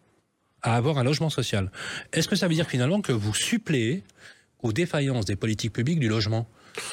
à 0.62 0.76
avoir 0.76 0.98
un 0.98 1.04
logement 1.04 1.30
social. 1.30 1.70
Est-ce 2.12 2.28
que 2.28 2.36
ça 2.36 2.48
veut 2.48 2.54
dire 2.54 2.68
finalement 2.68 3.00
que 3.00 3.12
vous 3.12 3.34
suppléez 3.34 4.02
aux 4.62 4.72
défaillances 4.72 5.24
des 5.24 5.36
politiques 5.36 5.72
publiques 5.72 6.00
du 6.00 6.08
logement? 6.08 6.48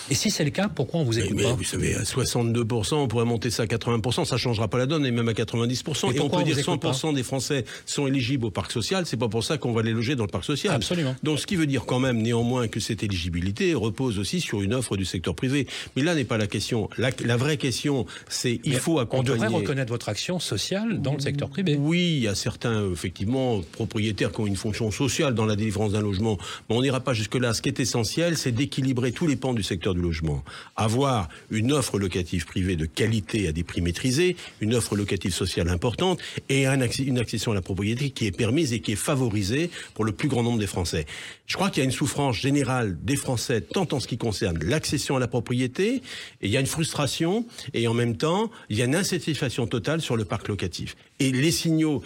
Et 0.10 0.16
si 0.16 0.32
c'est 0.32 0.44
le 0.44 0.50
cas, 0.50 0.70
pourquoi 0.70 1.02
on 1.02 1.04
vous 1.04 1.20
écoute 1.20 1.36
mais, 1.36 1.44
pas 1.44 1.54
Vous 1.54 1.64
savez, 1.64 1.96
à 1.96 2.04
62%, 2.04 2.96
on 2.96 3.08
pourrait 3.08 3.26
monter 3.26 3.50
ça 3.50 3.64
à 3.64 3.66
80%, 3.66 4.26
ça 4.26 4.38
changera 4.38 4.68
pas 4.68 4.78
la 4.78 4.86
donne, 4.86 5.06
et 5.06 5.12
même 5.12 5.30
à 5.30 5.34
90%. 5.34 6.12
Et 6.12 6.16
Et, 6.16 6.20
on 6.20 6.30
peut 6.30 6.38
on 6.38 6.42
dire 6.42 6.56
vous 6.56 6.60
écoute 6.62 6.84
100% 6.84 7.14
des 7.14 7.24
Français 7.24 7.66
sont 7.86 8.08
éligibles 8.08 8.46
au 8.46 8.52
parc 8.52 8.72
social, 8.72 9.06
c'est 9.06 9.18
pas 9.18 9.30
pour 9.30 9.44
ça 9.44 9.58
qu'on 9.58 9.72
va 9.72 9.82
les 9.82 9.92
loger 9.92 10.16
dans 10.16 10.26
le 10.26 10.30
parc 10.30 10.46
social. 10.46 10.74
Absolument. 10.76 11.16
Donc 11.24 11.40
ce 11.40 11.48
qui 11.48 11.56
veut 11.56 11.68
dire 11.68 11.86
quand 11.86 12.00
même 12.00 12.22
néanmoins 12.22 12.68
que 12.68 12.80
cette 12.80 13.04
éligibilité 13.04 13.74
repose 13.74 14.20
aussi 14.20 14.42
sur 14.42 14.62
une 14.62 14.74
offre 14.74 14.98
du 14.98 15.06
secteur 15.06 15.36
privé. 15.36 15.68
Mais 15.96 16.02
là 16.02 16.16
n'est 16.16 16.24
pas 16.26 16.38
la 16.38 16.48
question. 16.48 16.90
La, 16.98 17.12
la 17.24 17.38
vraie 17.38 17.58
question, 17.58 18.06
c'est 18.28 18.60
il 18.64 18.74
Mais 18.74 18.80
faut 18.80 18.98
On 18.98 19.02
accompagner... 19.02 19.30
devrait 19.34 19.48
reconnaître 19.48 19.92
votre 19.92 20.10
action 20.10 20.40
sociale 20.40 21.02
dans 21.02 21.14
le 21.14 21.20
secteur 21.20 21.50
privé. 21.50 21.78
Oui, 21.80 22.16
il 22.18 22.24
y 22.24 22.28
a 22.28 22.36
certains, 22.36 22.92
effectivement, 22.92 23.62
propriétaires 23.72 24.32
qui 24.32 24.42
ont 24.42 24.48
une 24.48 24.56
fonction 24.56 24.92
sociale 24.92 25.34
dans 25.36 25.46
la 25.46 25.56
délivrance 25.56 25.92
d'un 25.94 26.02
logement. 26.02 26.38
Mais 26.70 26.76
on 26.76 26.82
n'ira 26.82 27.00
pas 27.00 27.14
jusque-là. 27.14 27.54
Ce 27.54 27.62
qui 27.62 27.70
est 27.70 27.80
essentiel, 27.80 28.38
c'est 28.38 28.52
d'équilibrer 28.52 29.12
tous 29.12 29.28
les 29.28 29.36
pans 29.36 29.54
du 29.54 29.64
secteur 29.70 29.94
du 29.94 30.02
logement. 30.02 30.44
Avoir 30.76 31.30
une 31.50 31.72
offre 31.72 31.98
locative 31.98 32.46
privée 32.46 32.76
de 32.76 32.86
qualité 32.86 33.48
à 33.48 33.52
des 33.52 33.64
prix 33.64 33.82
maîtrisés, 33.82 34.36
une 34.62 34.76
offre 34.76 34.96
locative 34.96 35.34
sociale 35.34 35.70
importante 35.70 36.20
et 36.50 36.66
une 36.66 37.20
accession 37.20 37.52
à 37.52 37.56
la 37.56 37.62
propriété 37.62 38.10
qui 38.10 38.26
est 38.26 38.32
permise 38.32 38.74
et 38.74 38.82
qui 38.82 38.92
est 38.92 39.04
favorisée 39.10 39.70
pour 39.94 40.06
le 40.06 40.12
plus 40.12 40.28
grand 40.28 40.44
nombre 40.44 40.60
des 40.60 40.68
Français. 40.68 41.06
Je 41.46 41.56
crois 41.56 41.70
qu'il 41.70 41.82
y 41.82 41.82
a 41.82 41.86
une 41.86 41.92
souffrance 41.92 42.36
générale 42.38 42.98
des 43.04 43.16
Français, 43.16 43.62
tant 43.62 43.88
en 43.92 44.00
ce 44.00 44.08
qui 44.08 44.18
concerne 44.18 44.60
l'accession 44.64 45.16
à 45.16 45.20
la 45.20 45.28
propriété, 45.28 45.96
et 45.96 46.02
il 46.42 46.50
y 46.50 46.58
a 46.58 46.60
une 46.60 46.66
frustration, 46.66 47.46
et 47.74 47.88
en 47.88 47.94
même 47.94 48.18
temps, 48.18 48.52
il 48.70 48.78
y 48.78 48.82
a 48.82 48.86
une 48.86 48.96
insatisfaction 48.96 49.68
totale 49.68 50.02
sur 50.02 50.18
le 50.18 50.26
parc 50.26 50.48
locatif. 50.48 50.96
Et 51.20 51.32
les 51.32 51.52
signaux, 51.52 52.02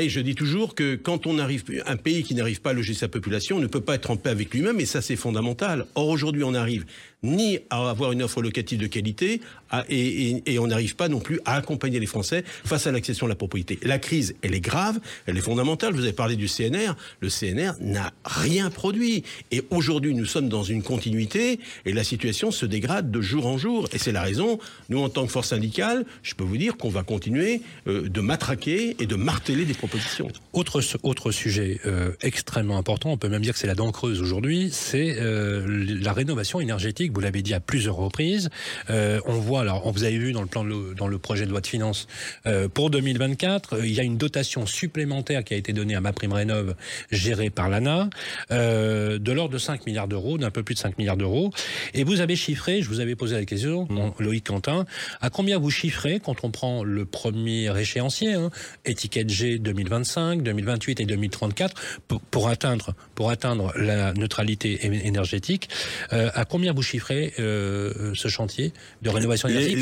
je 0.00 0.20
dis 0.20 0.34
toujours 0.34 0.74
que 0.74 0.94
quand 0.94 1.26
on 1.26 1.38
arrive, 1.38 1.64
un 1.86 1.96
pays 1.96 2.22
qui 2.22 2.34
n'arrive 2.34 2.60
pas 2.60 2.70
à 2.70 2.72
loger 2.72 2.94
sa 2.94 3.08
population 3.08 3.58
ne 3.60 3.66
peut 3.66 3.80
pas 3.80 3.94
être 3.94 4.10
en 4.10 4.16
paix 4.16 4.30
avec 4.30 4.52
lui-même, 4.52 4.80
et 4.80 4.86
ça 4.86 5.02
c'est 5.02 5.16
fondamental. 5.16 5.86
Or 5.94 6.08
aujourd'hui, 6.08 6.44
on 6.44 6.54
arrive 6.54 6.84
ni 7.22 7.58
à 7.70 7.90
avoir 7.90 8.12
une 8.12 8.22
offre 8.22 8.42
locative 8.42 8.78
de 8.78 8.86
qualité, 8.86 9.40
et, 9.88 10.58
on 10.58 10.66
n'arrive 10.66 10.96
pas 10.96 11.08
non 11.08 11.20
plus 11.20 11.40
à 11.44 11.56
accompagner 11.56 11.98
les 11.98 12.06
Français 12.06 12.44
face 12.64 12.86
à 12.86 12.92
l'accession 12.92 13.26
à 13.26 13.28
la 13.28 13.34
propriété. 13.34 13.78
La 13.82 13.98
crise, 13.98 14.34
elle 14.42 14.54
est 14.54 14.60
grave, 14.60 15.00
elle 15.26 15.36
est 15.36 15.42
fondamentale. 15.42 15.94
Vous 15.94 16.02
avez 16.02 16.12
parlé 16.12 16.36
du 16.36 16.46
CNR. 16.46 16.94
Le 17.20 17.28
CNR 17.28 17.72
n'a 17.80 18.12
rien 18.24 18.70
produit. 18.70 19.24
Et 19.50 19.62
aujourd'hui, 19.70 20.14
nous 20.14 20.26
sommes 20.26 20.48
dans 20.48 20.62
une 20.62 20.82
continuité 20.82 21.58
et 21.86 21.92
la 21.92 22.04
situation 22.04 22.50
se 22.50 22.66
dégrade 22.66 23.10
de 23.10 23.20
jour 23.20 23.46
en 23.46 23.58
jour. 23.58 23.88
Et 23.92 23.98
c'est 23.98 24.12
la 24.12 24.22
raison, 24.22 24.58
nous, 24.88 25.02
en 25.02 25.08
tant 25.08 25.26
que 25.26 25.32
force 25.32 25.48
syndicale, 25.48 26.04
je 26.22 26.34
peux 26.34 26.44
vous 26.44 26.56
dire 26.56 26.76
qu'on 26.76 26.90
va 26.90 27.02
continuer 27.02 27.62
euh, 27.86 28.08
de 28.08 28.20
matraquer 28.20 28.96
et 29.00 29.06
de 29.06 29.16
marteler 29.16 29.64
des 29.64 29.74
propositions. 29.74 30.28
Autre, 30.52 30.80
autre 31.02 31.30
sujet 31.30 31.80
euh, 31.86 32.10
extrêmement 32.20 32.76
important, 32.76 33.10
on 33.10 33.16
peut 33.16 33.28
même 33.28 33.42
dire 33.42 33.54
que 33.54 33.58
c'est 33.58 33.66
la 33.66 33.74
dent 33.74 33.90
creuse 33.90 34.20
aujourd'hui, 34.20 34.70
c'est 34.70 35.16
euh, 35.18 35.64
la 36.00 36.12
rénovation 36.12 36.60
énergétique. 36.60 37.11
Vous 37.12 37.20
l'avez 37.20 37.42
dit 37.42 37.54
à 37.54 37.60
plusieurs 37.60 37.96
reprises. 37.96 38.48
on 38.88 39.38
voit 39.38 39.60
alors, 39.60 39.90
vous 39.92 40.04
avez 40.04 40.18
vu 40.18 40.32
dans 40.32 40.40
le 40.40 40.46
plan 40.46 40.64
dans 40.64 41.08
le 41.08 41.18
projet 41.18 41.46
de 41.46 41.50
loi 41.50 41.60
de 41.60 41.66
finances 41.66 42.06
euh, 42.46 42.68
pour 42.68 42.90
2024, 42.90 43.74
euh, 43.74 43.86
il 43.86 43.92
y 43.92 44.00
a 44.00 44.02
une 44.02 44.16
dotation 44.16 44.66
supplémentaire 44.66 45.44
qui 45.44 45.54
a 45.54 45.56
été 45.56 45.72
donnée 45.72 45.94
à 45.94 46.00
ma 46.00 46.12
prime 46.12 46.32
rénov 46.32 46.74
gérée 47.10 47.50
par 47.50 47.68
l'ANA 47.68 48.10
euh, 48.50 49.18
de 49.18 49.32
l'ordre 49.32 49.54
de 49.54 49.58
5 49.58 49.86
milliards 49.86 50.08
d'euros, 50.08 50.38
d'un 50.38 50.50
peu 50.50 50.62
plus 50.62 50.74
de 50.74 50.80
5 50.80 50.98
milliards 50.98 51.16
d'euros. 51.16 51.50
Et 51.94 52.04
vous 52.04 52.20
avez 52.20 52.36
chiffré, 52.36 52.82
je 52.82 52.88
vous 52.88 53.00
avais 53.00 53.16
posé 53.16 53.36
la 53.36 53.44
question, 53.44 53.88
Loïc 54.18 54.46
Quentin, 54.46 54.86
à 55.20 55.30
combien 55.30 55.58
vous 55.58 55.70
chiffrez 55.70 56.20
quand 56.20 56.44
on 56.44 56.50
prend 56.50 56.84
le 56.84 57.04
premier 57.04 57.76
échéancier, 57.78 58.34
hein, 58.34 58.50
étiquette 58.84 59.30
G 59.30 59.58
2025, 59.58 60.42
2028 60.42 61.00
et 61.00 61.04
2034, 61.04 62.00
pour, 62.30 62.48
atteindre 62.48 62.94
pour 63.14 63.30
atteindre 63.30 63.72
la 63.76 64.12
neutralité 64.14 64.86
énergétique, 65.06 65.68
à 66.10 66.44
combien 66.44 66.72
vous 66.72 66.82
chiffrez 66.82 67.01
ce 67.10 68.28
chantier 68.28 68.72
de 69.02 69.10
rénovation 69.10 69.48
les, 69.48 69.76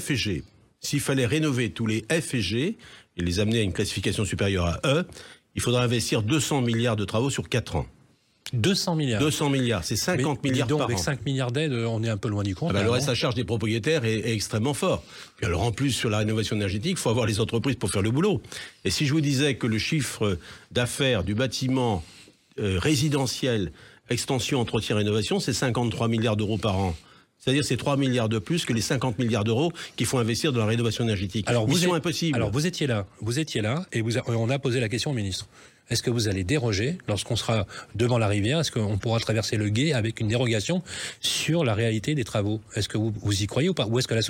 F, 0.00 0.10
et 0.10 0.16
G. 0.16 0.44
S'il 0.80 1.00
fallait 1.00 1.26
rénover 1.26 1.70
tous 1.70 1.86
les 1.86 2.04
F 2.10 2.34
et 2.34 2.40
G 2.40 2.76
et 3.16 3.22
les 3.22 3.40
amener 3.40 3.60
à 3.60 3.62
une 3.62 3.72
classification 3.72 4.24
supérieure 4.24 4.66
à 4.66 4.80
E, 4.84 5.04
il 5.54 5.62
faudra 5.62 5.82
investir 5.82 6.22
200 6.22 6.62
milliards 6.62 6.96
de 6.96 7.04
travaux 7.04 7.30
sur 7.30 7.48
4 7.48 7.76
ans. 7.76 7.86
200 8.52 8.96
milliards. 8.96 9.20
200 9.20 9.50
milliards, 9.50 9.84
c'est 9.84 9.96
50 9.96 10.44
milliards 10.44 10.68
donc, 10.68 10.78
par 10.78 10.86
avec 10.86 10.98
5 10.98 11.24
milliards 11.24 11.52
d'aides, 11.52 11.72
on 11.72 12.02
est 12.02 12.08
un 12.08 12.18
peu 12.18 12.28
loin 12.28 12.42
du 12.42 12.54
compte. 12.54 12.70
Ah 12.70 12.74
bah, 12.74 12.82
le 12.82 12.90
reste 12.90 13.08
à 13.08 13.14
charge 13.14 13.34
des 13.34 13.44
propriétaires 13.44 14.04
est, 14.04 14.30
extrêmement 14.30 14.74
fort. 14.74 15.02
Puis 15.36 15.46
alors 15.46 15.62
en 15.62 15.72
plus 15.72 15.92
sur 15.92 16.10
la 16.10 16.18
rénovation 16.18 16.56
énergétique, 16.56 16.92
il 16.92 16.98
faut 16.98 17.08
avoir 17.08 17.26
les 17.26 17.40
entreprises 17.40 17.76
pour 17.76 17.90
faire 17.90 18.02
le 18.02 18.10
boulot. 18.10 18.42
Et 18.84 18.90
si 18.90 19.06
je 19.06 19.12
vous 19.12 19.20
disais 19.20 19.54
que 19.54 19.66
le 19.66 19.78
chiffre 19.78 20.38
d'affaires 20.70 21.24
du 21.24 21.34
bâtiment 21.34 22.04
euh, 22.58 22.78
résidentiel, 22.78 23.72
extension, 24.10 24.60
entretien, 24.60 24.96
rénovation, 24.96 25.40
c'est 25.40 25.52
53 25.52 26.08
milliards 26.08 26.36
d'euros 26.36 26.58
par 26.58 26.78
an. 26.78 26.94
C'est-à-dire 27.38 27.64
c'est 27.64 27.76
3 27.76 27.96
milliards 27.96 28.28
de 28.28 28.38
plus 28.38 28.64
que 28.64 28.72
les 28.72 28.80
50 28.80 29.18
milliards 29.18 29.42
d'euros 29.42 29.72
qu'il 29.96 30.06
faut 30.06 30.18
investir 30.18 30.52
dans 30.52 30.60
la 30.60 30.66
rénovation 30.66 31.02
énergétique. 31.02 31.48
Alors, 31.48 31.66
Mission 31.66 31.90
vous 31.90 31.96
impossible. 31.96 32.36
Alors 32.36 32.52
vous 32.52 32.66
étiez 32.66 32.86
là, 32.86 33.06
vous 33.20 33.40
étiez 33.40 33.60
là, 33.60 33.84
et 33.92 34.00
vous 34.00 34.16
on 34.28 34.48
a 34.48 34.58
posé 34.60 34.78
la 34.78 34.88
question 34.88 35.10
au 35.10 35.14
ministre. 35.14 35.48
Est-ce 35.90 36.02
que 36.02 36.10
vous 36.10 36.28
allez 36.28 36.44
déroger 36.44 36.98
lorsqu'on 37.08 37.36
sera 37.36 37.66
devant 37.94 38.18
la 38.18 38.28
rivière? 38.28 38.60
Est-ce 38.60 38.72
qu'on 38.72 38.98
pourra 38.98 39.20
traverser 39.20 39.56
le 39.56 39.68
gué 39.68 39.92
avec 39.92 40.20
une 40.20 40.28
dérogation 40.28 40.82
sur 41.20 41.64
la 41.64 41.74
réalité 41.74 42.14
des 42.14 42.24
travaux? 42.24 42.60
Est-ce 42.74 42.88
que 42.88 42.98
vous, 42.98 43.12
vous, 43.22 43.42
y 43.42 43.46
croyez 43.46 43.68
ou 43.68 43.74
pas? 43.74 43.86
Ou 43.86 43.98
est-ce 43.98 44.08
que 44.08 44.14
la, 44.14 44.22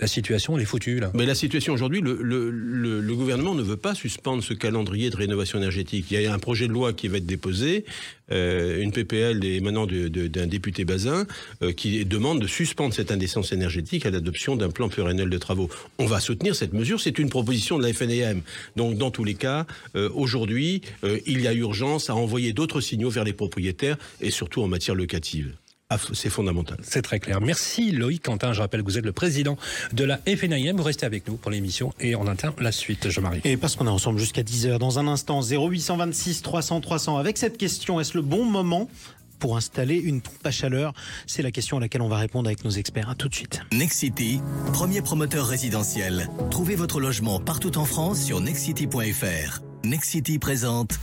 la, 0.00 0.06
situation 0.06 0.58
est 0.58 0.64
foutue 0.64 1.00
là? 1.00 1.10
Mais 1.14 1.26
la 1.26 1.34
situation 1.34 1.72
aujourd'hui, 1.72 2.00
le, 2.00 2.18
le, 2.22 2.50
le, 2.50 3.14
gouvernement 3.14 3.54
ne 3.54 3.62
veut 3.62 3.76
pas 3.76 3.94
suspendre 3.94 4.42
ce 4.42 4.54
calendrier 4.54 5.10
de 5.10 5.16
rénovation 5.16 5.58
énergétique. 5.58 6.06
Il 6.10 6.20
y 6.20 6.26
a 6.26 6.34
un 6.34 6.38
projet 6.38 6.66
de 6.66 6.72
loi 6.72 6.92
qui 6.92 7.08
va 7.08 7.18
être 7.18 7.26
déposé, 7.26 7.84
euh, 8.32 8.82
une 8.82 8.90
PPL 8.90 9.44
émanant 9.44 9.86
d'un 9.86 10.46
député 10.46 10.84
Bazin, 10.84 11.26
euh, 11.62 11.72
qui 11.72 12.04
demande 12.04 12.40
de 12.40 12.46
suspendre 12.48 12.92
cette 12.92 13.12
indécence 13.12 13.52
énergétique 13.52 14.06
à 14.06 14.10
l'adoption 14.10 14.56
d'un 14.56 14.70
plan 14.70 14.88
pluriannuel 14.88 15.30
de 15.30 15.38
travaux. 15.38 15.70
On 15.98 16.06
va 16.06 16.18
soutenir 16.18 16.56
cette 16.56 16.72
mesure. 16.72 17.00
C'est 17.00 17.18
une 17.18 17.28
proposition 17.28 17.78
de 17.78 17.84
la 17.84 17.92
FNEM. 17.92 18.42
Donc, 18.74 18.98
dans 18.98 19.12
tous 19.12 19.24
les 19.24 19.34
cas, 19.34 19.66
euh, 19.94 20.10
aujourd'hui, 20.14 20.82
euh, 21.04 21.18
il 21.26 21.40
y 21.40 21.48
a 21.48 21.52
urgence 21.52 22.10
à 22.10 22.14
envoyer 22.14 22.52
d'autres 22.52 22.80
signaux 22.80 23.10
vers 23.10 23.24
les 23.24 23.32
propriétaires 23.32 23.96
et 24.20 24.30
surtout 24.30 24.62
en 24.62 24.68
matière 24.68 24.94
locative. 24.94 25.54
Ah, 25.88 25.98
c'est 26.14 26.30
fondamental. 26.30 26.78
C'est 26.82 27.02
très 27.02 27.20
clair. 27.20 27.40
Merci 27.40 27.92
Loïc 27.92 28.24
Quentin. 28.24 28.52
Je 28.52 28.60
rappelle 28.60 28.82
que 28.82 28.86
vous 28.86 28.98
êtes 28.98 29.04
le 29.04 29.12
président 29.12 29.56
de 29.92 30.02
la 30.02 30.18
FNIM. 30.26 30.76
Vous 30.76 30.82
restez 30.82 31.06
avec 31.06 31.28
nous 31.28 31.36
pour 31.36 31.52
l'émission 31.52 31.92
et 32.00 32.16
on 32.16 32.26
atteint 32.26 32.52
la 32.58 32.72
suite, 32.72 33.08
Jean-Marie. 33.08 33.40
Et 33.44 33.56
parce 33.56 33.76
qu'on 33.76 33.86
est 33.86 33.90
ensemble 33.90 34.18
jusqu'à 34.18 34.42
10h. 34.42 34.78
Dans 34.78 34.98
un 34.98 35.06
instant, 35.06 35.40
0826 35.42 36.42
300 36.42 36.80
300. 36.80 37.18
Avec 37.18 37.38
cette 37.38 37.56
question, 37.56 38.00
est-ce 38.00 38.16
le 38.16 38.22
bon 38.22 38.44
moment 38.44 38.90
pour 39.38 39.56
installer 39.56 39.94
une 39.94 40.22
pompe 40.22 40.44
à 40.44 40.50
chaleur? 40.50 40.92
C'est 41.28 41.42
la 41.42 41.52
question 41.52 41.76
à 41.76 41.80
laquelle 41.80 42.02
on 42.02 42.08
va 42.08 42.18
répondre 42.18 42.48
avec 42.48 42.64
nos 42.64 42.70
experts. 42.72 43.08
À 43.08 43.14
tout 43.14 43.28
de 43.28 43.34
suite. 43.36 43.60
Nexity, 43.72 44.40
premier 44.72 45.02
promoteur 45.02 45.46
résidentiel. 45.46 46.28
Trouvez 46.50 46.74
votre 46.74 46.98
logement 46.98 47.38
partout 47.38 47.78
en 47.78 47.84
France 47.84 48.24
sur 48.24 48.40
nexity.fr. 48.40 49.60
Nexity 49.86 50.40
présente 50.40 50.98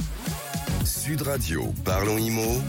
Sud 0.83 1.21
Radio, 1.21 1.73
parlons 1.85 2.17
IMO. 2.17 2.61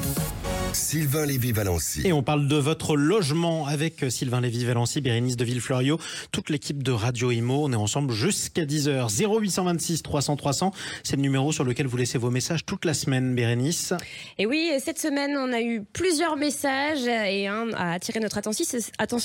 Sylvain 0.73 1.27
Lévy-Valency. 1.27 2.07
Et 2.07 2.13
on 2.13 2.23
parle 2.23 2.47
de 2.47 2.55
votre 2.55 2.97
logement 2.97 3.67
avec 3.67 4.05
Sylvain 4.11 4.41
Lévy-Valency, 4.41 5.01
Bérénice 5.01 5.37
de 5.37 5.45
Villefloriot, 5.45 5.99
toute 6.31 6.51
l'équipe 6.51 6.85
de 6.85 6.93
Radio 6.93 7.33
Imo. 7.33 7.65
On 7.65 7.73
est 7.73 7.77
ensemble 7.77 8.13
jusqu'à 8.13 8.65
10h. 8.65 9.09
0826 9.09 10.05
300 10.05 10.37
300, 10.37 10.73
c'est 11.03 11.17
le 11.17 11.23
numéro 11.23 11.51
sur 11.51 11.65
lequel 11.65 11.89
vous 11.89 11.97
laissez 11.97 12.19
vos 12.19 12.31
messages 12.31 12.65
toute 12.65 12.85
la 12.85 12.95
semaine, 12.95 13.35
Bérénice. 13.35 13.93
Et 14.39 14.47
oui, 14.47 14.71
cette 14.79 15.01
semaine, 15.01 15.37
on 15.37 15.53
a 15.53 15.61
eu 15.61 15.83
plusieurs 15.93 16.37
messages 16.37 17.07
et 17.07 17.49
un 17.49 17.73
a 17.73 17.95
attiré 17.95 18.21
notre 18.21 18.39
attention, 18.39 18.65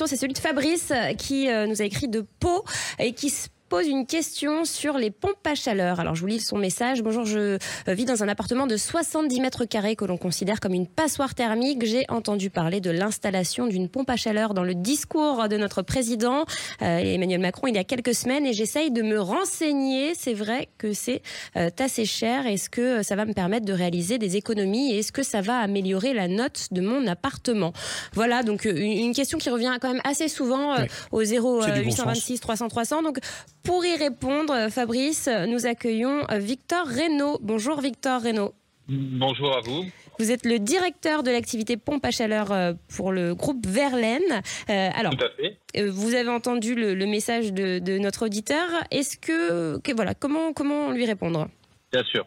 c'est 0.08 0.17
celui 0.17 0.34
de 0.34 0.39
Fabrice 0.39 0.91
qui 1.19 1.49
euh, 1.49 1.67
nous 1.67 1.84
a 1.84 1.86
écrit 1.86 2.08
de 2.08 2.25
Pau 2.39 2.65
et 2.97 3.13
qui 3.13 3.30
se 3.30 3.47
pose 3.69 3.88
une 3.88 4.08
question 4.08 4.65
sur 4.65 4.97
les 4.97 5.12
pompes 5.12 5.45
à 5.45 5.53
chaleur. 5.53 5.99
Alors 5.99 6.15
je 6.15 6.21
vous 6.21 6.27
lis 6.27 6.39
son 6.39 6.58
message. 6.58 7.03
Bonjour, 7.03 7.23
je 7.23 7.38
euh, 7.38 7.93
vis 7.93 8.05
dans 8.05 8.23
un 8.23 8.27
appartement 8.27 8.65
de 8.65 8.75
70 8.75 9.39
mètres 9.41 9.65
carrés 9.65 9.95
que 9.95 10.05
l'on 10.05 10.17
considère 10.17 10.60
comme 10.60 10.73
une 10.73 10.88
passoire 10.88 11.36
thermique. 11.36 11.86
J'ai 11.86 12.05
entendu 12.10 12.49
parler 12.49 12.82
de 12.82 12.89
l'installation 12.89 13.67
d'une 13.67 13.88
pompe 13.88 14.10
à 14.10 14.15
chaleur 14.15 14.55
dans 14.55 14.63
le 14.63 14.73
discours 14.73 15.47
de 15.47 15.55
notre 15.58 15.84
président 15.84 16.45
euh, 16.82 16.97
Emmanuel 16.97 17.39
Macron 17.39 17.67
il 17.67 17.75
y 17.75 17.77
a 17.77 17.84
quelques 17.84 18.15
semaines 18.15 18.47
et 18.47 18.53
j'essaye 18.53 18.89
de 18.89 19.03
me 19.03 19.21
renseigner. 19.21 20.15
C'est 20.15 20.34
vrai 20.34 20.69
que 20.79 20.93
c'est 20.93 21.21
euh, 21.55 21.69
assez 21.79 22.05
cher. 22.05 22.47
Est-ce 22.47 22.71
que 22.71 23.03
ça 23.03 23.15
va 23.15 23.25
me 23.25 23.34
permettre 23.34 23.67
de 23.67 23.73
réaliser 23.73 24.17
des 24.17 24.36
économies 24.36 24.93
et 24.93 24.99
est-ce 24.99 25.12
que 25.12 25.23
ça 25.23 25.41
va 25.41 25.60
améliorer 25.60 26.13
la 26.13 26.27
note 26.27 26.69
de 26.71 26.82
mon 26.82 27.05
appartement? 27.05 27.73
Voilà, 28.13 28.41
donc 28.41 28.65
une, 28.65 29.13
question 29.13 29.38
qui 29.38 29.49
revient 29.49 29.77
quand 29.79 29.91
même 29.93 30.01
assez 30.05 30.27
souvent 30.27 30.75
au 31.12 31.21
0826 31.21 32.39
300 32.39 32.67
300. 32.67 33.03
Donc 33.03 33.19
pour 33.63 33.86
y 33.86 33.95
répondre, 33.95 34.69
Fabrice, 34.69 35.30
nous 35.48 35.65
accueillons 35.65 36.26
Victor 36.32 36.86
Reynaud. 36.86 37.39
Bonjour 37.41 37.82
Victor 37.82 38.22
Reynaud. 38.22 38.54
Bonjour 38.88 39.56
à 39.56 39.62
vous. 39.62 39.86
Vous 40.19 40.32
êtes 40.32 40.45
le 40.45 40.60
directeur 40.60 41.24
de 41.24 41.32
l'activité 41.32 41.78
pompe 41.78 42.04
à 42.04 42.12
chaleur 42.12 42.52
euh, 42.52 42.74
pour 42.98 43.13
le 43.13 43.36
groupe 43.36 43.65
Verlaine. 43.65 44.41
Euh, 44.69 44.89
alors, 44.93 45.15
Tout 45.15 45.26
à 45.26 45.30
fait. 45.30 45.58
Euh, 45.78 45.89
vous 45.91 46.13
avez 46.13 46.30
entendu 46.30 46.76
le, 46.76 47.06
message 47.06 47.54
de, 47.54 47.98
notre 48.00 48.26
auditeur. 48.26 48.67
Est-ce 48.91 49.17
que, 49.17 49.80
voilà, 49.93 50.13
comment 50.15 50.52
comment 50.52 50.91
lui 50.91 51.06
répondre? 51.06 51.48
Bien 51.91 52.04
sûr, 52.04 52.26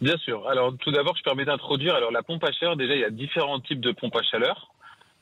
bien 0.00 0.16
sûr. 0.18 0.46
Alors 0.48 0.74
tout 0.78 0.92
d'abord, 0.92 1.16
je 1.16 1.22
permets 1.22 1.44
d'introduire. 1.44 1.94
Alors 1.94 2.12
la 2.12 2.22
pompe 2.22 2.44
à 2.44 2.52
chaleur, 2.52 2.76
déjà, 2.76 2.94
il 2.94 3.00
y 3.00 3.04
a 3.04 3.10
différents 3.10 3.60
types 3.60 3.80
de 3.80 3.92
pompes 3.92 4.16
à 4.16 4.22
chaleur. 4.22 4.71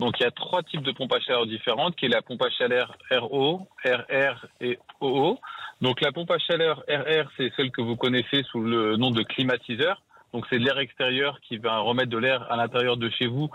Donc 0.01 0.19
il 0.19 0.23
y 0.23 0.27
a 0.27 0.31
trois 0.31 0.63
types 0.63 0.83
de 0.83 0.93
pompes 0.93 1.13
à 1.13 1.21
chaleur 1.21 1.45
différentes, 1.45 1.95
qui 1.95 2.07
est 2.07 2.09
la 2.09 2.23
pompe 2.23 2.43
à 2.43 2.49
chaleur 2.49 2.97
RO, 3.11 3.69
RR 3.85 4.47
et 4.63 4.79
OO. 5.03 5.39
Donc 5.83 6.01
la 6.01 6.11
pompe 6.11 6.31
à 6.31 6.39
chaleur 6.39 6.83
RR, 6.89 7.29
c'est 7.37 7.53
celle 7.55 7.71
que 7.71 7.83
vous 7.83 7.97
connaissez 7.97 8.43
sous 8.45 8.63
le 8.63 8.97
nom 8.97 9.11
de 9.11 9.23
climatiseur. 9.23 10.01
Donc 10.33 10.47
c'est 10.49 10.57
l'air 10.57 10.79
extérieur 10.79 11.39
qui 11.43 11.59
va 11.59 11.81
remettre 11.81 12.09
de 12.09 12.17
l'air 12.17 12.51
à 12.51 12.57
l'intérieur 12.57 12.97
de 12.97 13.11
chez 13.11 13.27
vous, 13.27 13.51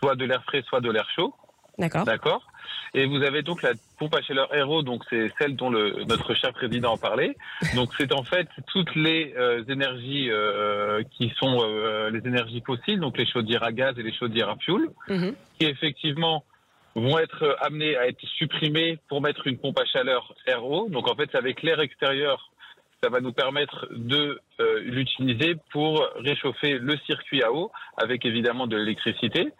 soit 0.00 0.16
de 0.16 0.24
l'air 0.24 0.42
frais, 0.42 0.64
soit 0.68 0.80
de 0.80 0.90
l'air 0.90 1.08
chaud. 1.14 1.32
D'accord. 1.78 2.04
D'accord. 2.04 2.42
Et 2.94 3.06
vous 3.06 3.22
avez 3.22 3.42
donc 3.42 3.62
la 3.62 3.72
pompe 3.98 4.14
à 4.14 4.22
chaleur 4.22 4.52
Aéro, 4.52 4.82
donc 4.82 5.02
c'est 5.10 5.28
celle 5.38 5.56
dont 5.56 5.68
le, 5.68 6.04
notre 6.04 6.34
cher 6.34 6.52
président 6.52 6.92
en 6.92 6.96
parlait. 6.96 7.36
Donc 7.74 7.90
c'est 7.98 8.12
en 8.12 8.22
fait 8.22 8.48
toutes 8.68 8.94
les 8.94 9.34
euh, 9.36 9.64
énergies 9.68 10.30
euh, 10.30 11.02
qui 11.10 11.32
sont 11.36 11.58
euh, 11.60 12.10
les 12.10 12.20
énergies 12.20 12.62
fossiles, 12.64 13.00
donc 13.00 13.18
les 13.18 13.26
chaudières 13.26 13.64
à 13.64 13.72
gaz 13.72 13.98
et 13.98 14.02
les 14.02 14.14
chaudières 14.14 14.48
à 14.48 14.56
fioul, 14.56 14.90
mhm. 15.08 15.34
qui 15.58 15.66
effectivement 15.66 16.44
vont 16.94 17.18
être 17.18 17.56
amenées 17.60 17.96
à 17.96 18.06
être 18.06 18.24
supprimées 18.38 18.98
pour 19.08 19.20
mettre 19.20 19.48
une 19.48 19.58
pompe 19.58 19.80
à 19.80 19.84
chaleur 19.84 20.32
RO. 20.56 20.88
Donc 20.88 21.10
en 21.10 21.16
fait, 21.16 21.34
avec 21.34 21.62
l'air 21.64 21.80
extérieur, 21.80 22.52
ça 23.04 23.10
va 23.10 23.20
nous 23.20 23.32
permettre 23.32 23.86
de 23.90 24.40
l'utiliser 24.86 25.56
pour 25.72 26.08
réchauffer 26.16 26.78
le 26.78 26.96
circuit 27.04 27.42
à 27.42 27.52
eau, 27.52 27.70
avec 27.98 28.24
évidemment 28.24 28.66
de 28.66 28.76
l'électricité. 28.76 29.52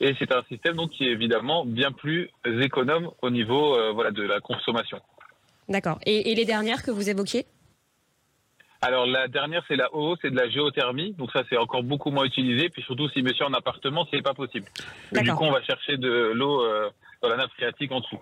Et 0.00 0.14
c'est 0.18 0.32
un 0.32 0.42
système 0.44 0.76
donc 0.76 0.90
qui 0.90 1.04
est 1.04 1.10
évidemment 1.10 1.64
bien 1.64 1.90
plus 1.90 2.30
économe 2.44 3.10
au 3.22 3.30
niveau 3.30 3.76
euh, 3.76 3.90
voilà 3.92 4.10
de 4.10 4.22
la 4.22 4.40
consommation. 4.40 5.00
D'accord. 5.68 5.98
Et, 6.06 6.34
les 6.34 6.44
dernières 6.44 6.82
que 6.82 6.90
vous 6.90 7.08
évoquiez? 7.08 7.46
Alors 8.80 9.06
la 9.06 9.28
dernière 9.28 9.64
c'est 9.68 9.76
la 9.76 9.94
OO, 9.94 10.16
c'est 10.20 10.30
de 10.30 10.36
la 10.36 10.48
géothermie, 10.48 11.12
donc 11.14 11.30
ça 11.32 11.42
c'est 11.48 11.56
encore 11.56 11.82
beaucoup 11.82 12.10
moins 12.10 12.24
utilisé, 12.24 12.68
puis 12.68 12.82
surtout 12.82 13.08
si 13.10 13.22
monsieur 13.22 13.44
en 13.44 13.52
appartement, 13.52 14.06
c'est 14.10 14.22
pas 14.22 14.34
possible. 14.34 14.66
Du 15.12 15.32
coup 15.34 15.44
on 15.44 15.52
va 15.52 15.62
chercher 15.62 15.96
de 15.96 16.32
l'eau 16.34 16.62
euh, 16.62 16.90
dans 17.20 17.28
la 17.28 17.36
nappe 17.36 17.52
phréatique 17.52 17.92
en 17.92 18.00
dessous. 18.00 18.20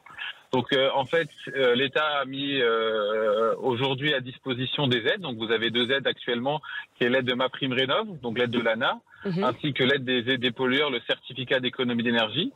Donc 0.52 0.72
euh, 0.72 0.88
en 0.94 1.04
fait 1.04 1.28
euh, 1.54 1.74
l'État 1.76 2.04
a 2.20 2.24
mis 2.24 2.60
euh, 2.60 3.54
aujourd'hui 3.60 4.12
à 4.14 4.20
disposition 4.20 4.88
des 4.88 4.98
aides, 5.06 5.20
donc 5.20 5.36
vous 5.38 5.52
avez 5.52 5.70
deux 5.70 5.90
aides 5.92 6.06
actuellement, 6.06 6.60
qui 6.96 7.04
est 7.04 7.08
l'aide 7.08 7.24
de 7.26 7.34
ma 7.34 7.48
prime 7.48 7.72
rénov, 7.72 8.06
donc 8.20 8.38
l'aide 8.38 8.50
de 8.50 8.60
l'ANA, 8.60 8.98
Mhm. 9.26 9.44
ainsi 9.44 9.74
que 9.74 9.84
l'aide 9.84 10.02
des, 10.04 10.38
des 10.38 10.50
pollueurs, 10.50 10.90
le 10.90 10.98
certificat 11.06 11.60
d'économie 11.60 12.02
d'énergie. 12.02 12.52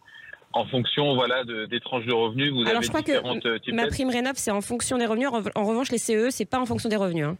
En 0.54 0.64
fonction 0.66 1.14
voilà 1.14 1.44
de, 1.44 1.66
des 1.66 1.80
tranches 1.80 2.07
de 2.07 2.12
revenus, 2.14 2.52
vous 2.52 2.62
Alors, 2.62 2.76
avez 2.76 2.83
je 2.85 2.88
crois 2.88 3.02
que 3.02 3.07
différentes 3.12 3.61
types 3.61 3.74
Ma 3.74 3.87
prime 3.88 4.09
rénov, 4.09 4.35
c'est 4.37 4.50
en 4.52 4.61
fonction 4.61 4.96
des 4.98 5.04
revenus. 5.07 5.28
En 5.28 5.33
rev- 5.40 5.50
en 5.57 5.64
revanche, 5.64 5.90
les 5.90 5.98
CE, 5.98 6.30
c'est 6.30 6.44
pas 6.46 6.59
en 6.61 6.64
fonction 6.64 6.88
des 6.88 6.96
revenus. 6.96 7.26
hein. 7.26 7.37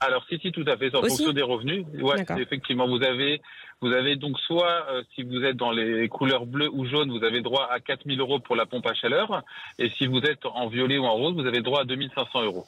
Alors 0.00 0.24
si 0.28 0.38
si 0.38 0.52
tout 0.52 0.64
à 0.66 0.76
fait, 0.76 0.90
c'est 0.90 0.96
en 0.96 1.00
Aussi 1.00 1.16
fonction 1.16 1.32
des 1.32 1.42
revenus. 1.42 1.86
Ouais, 2.00 2.24
effectivement 2.38 2.86
vous 2.86 3.02
avez 3.02 3.40
vous 3.80 3.92
avez 3.92 4.16
donc 4.16 4.38
soit 4.40 4.86
euh, 4.90 5.02
si 5.14 5.22
vous 5.22 5.42
êtes 5.42 5.56
dans 5.56 5.70
les 5.70 6.08
couleurs 6.08 6.46
bleues 6.46 6.70
ou 6.72 6.86
jaunes, 6.86 7.10
vous 7.10 7.24
avez 7.24 7.42
droit 7.42 7.68
à 7.70 7.80
4000 7.80 8.20
euros 8.20 8.40
pour 8.40 8.56
la 8.56 8.66
pompe 8.66 8.86
à 8.86 8.94
chaleur, 8.94 9.42
et 9.78 9.90
si 9.98 10.06
vous 10.06 10.20
êtes 10.20 10.46
en 10.46 10.68
violet 10.68 10.98
ou 10.98 11.04
en 11.04 11.14
rose, 11.14 11.34
vous 11.34 11.46
avez 11.46 11.60
droit 11.60 11.82
à 11.82 11.84
2500 11.84 12.42
euros. 12.44 12.64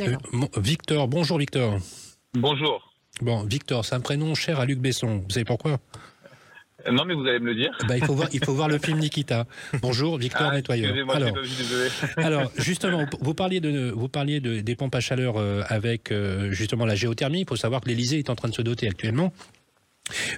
Euh, 0.00 0.16
bon, 0.32 0.48
Victor, 0.56 1.08
bonjour 1.08 1.38
Victor. 1.38 1.78
Bonjour. 2.34 2.92
Bon, 3.20 3.44
Victor, 3.44 3.84
c'est 3.84 3.94
un 3.94 4.00
prénom 4.00 4.34
cher 4.34 4.60
à 4.60 4.66
Luc 4.66 4.78
Besson. 4.78 5.22
Vous 5.24 5.30
savez 5.30 5.44
pourquoi? 5.44 5.78
Non 6.90 7.04
mais 7.04 7.14
vous 7.14 7.26
allez 7.26 7.40
me 7.40 7.46
le 7.46 7.54
dire. 7.54 7.76
bah, 7.88 7.96
il, 7.96 8.04
faut 8.04 8.14
voir, 8.14 8.28
il 8.32 8.44
faut 8.44 8.54
voir 8.54 8.68
le 8.68 8.78
film 8.78 8.98
Nikita. 8.98 9.46
Bonjour 9.82 10.16
Victor 10.16 10.48
Ah, 10.50 10.54
Nettoyeur. 10.54 10.94
Alors, 12.16 12.52
justement, 12.56 13.04
vous 13.20 13.34
parliez 13.34 13.60
de 13.60 13.90
vous 13.90 14.08
parliez 14.08 14.40
de, 14.40 14.60
des 14.60 14.76
pompes 14.76 14.94
à 14.94 15.00
chaleur 15.00 15.36
euh, 15.36 15.62
avec 15.66 16.12
euh, 16.12 16.52
justement 16.52 16.86
la 16.86 16.94
géothermie. 16.94 17.40
Il 17.40 17.48
faut 17.48 17.56
savoir 17.56 17.80
que 17.80 17.88
l'Elysée 17.88 18.18
est 18.18 18.30
en 18.30 18.36
train 18.36 18.48
de 18.48 18.54
se 18.54 18.62
doter 18.62 18.88
actuellement 18.88 19.32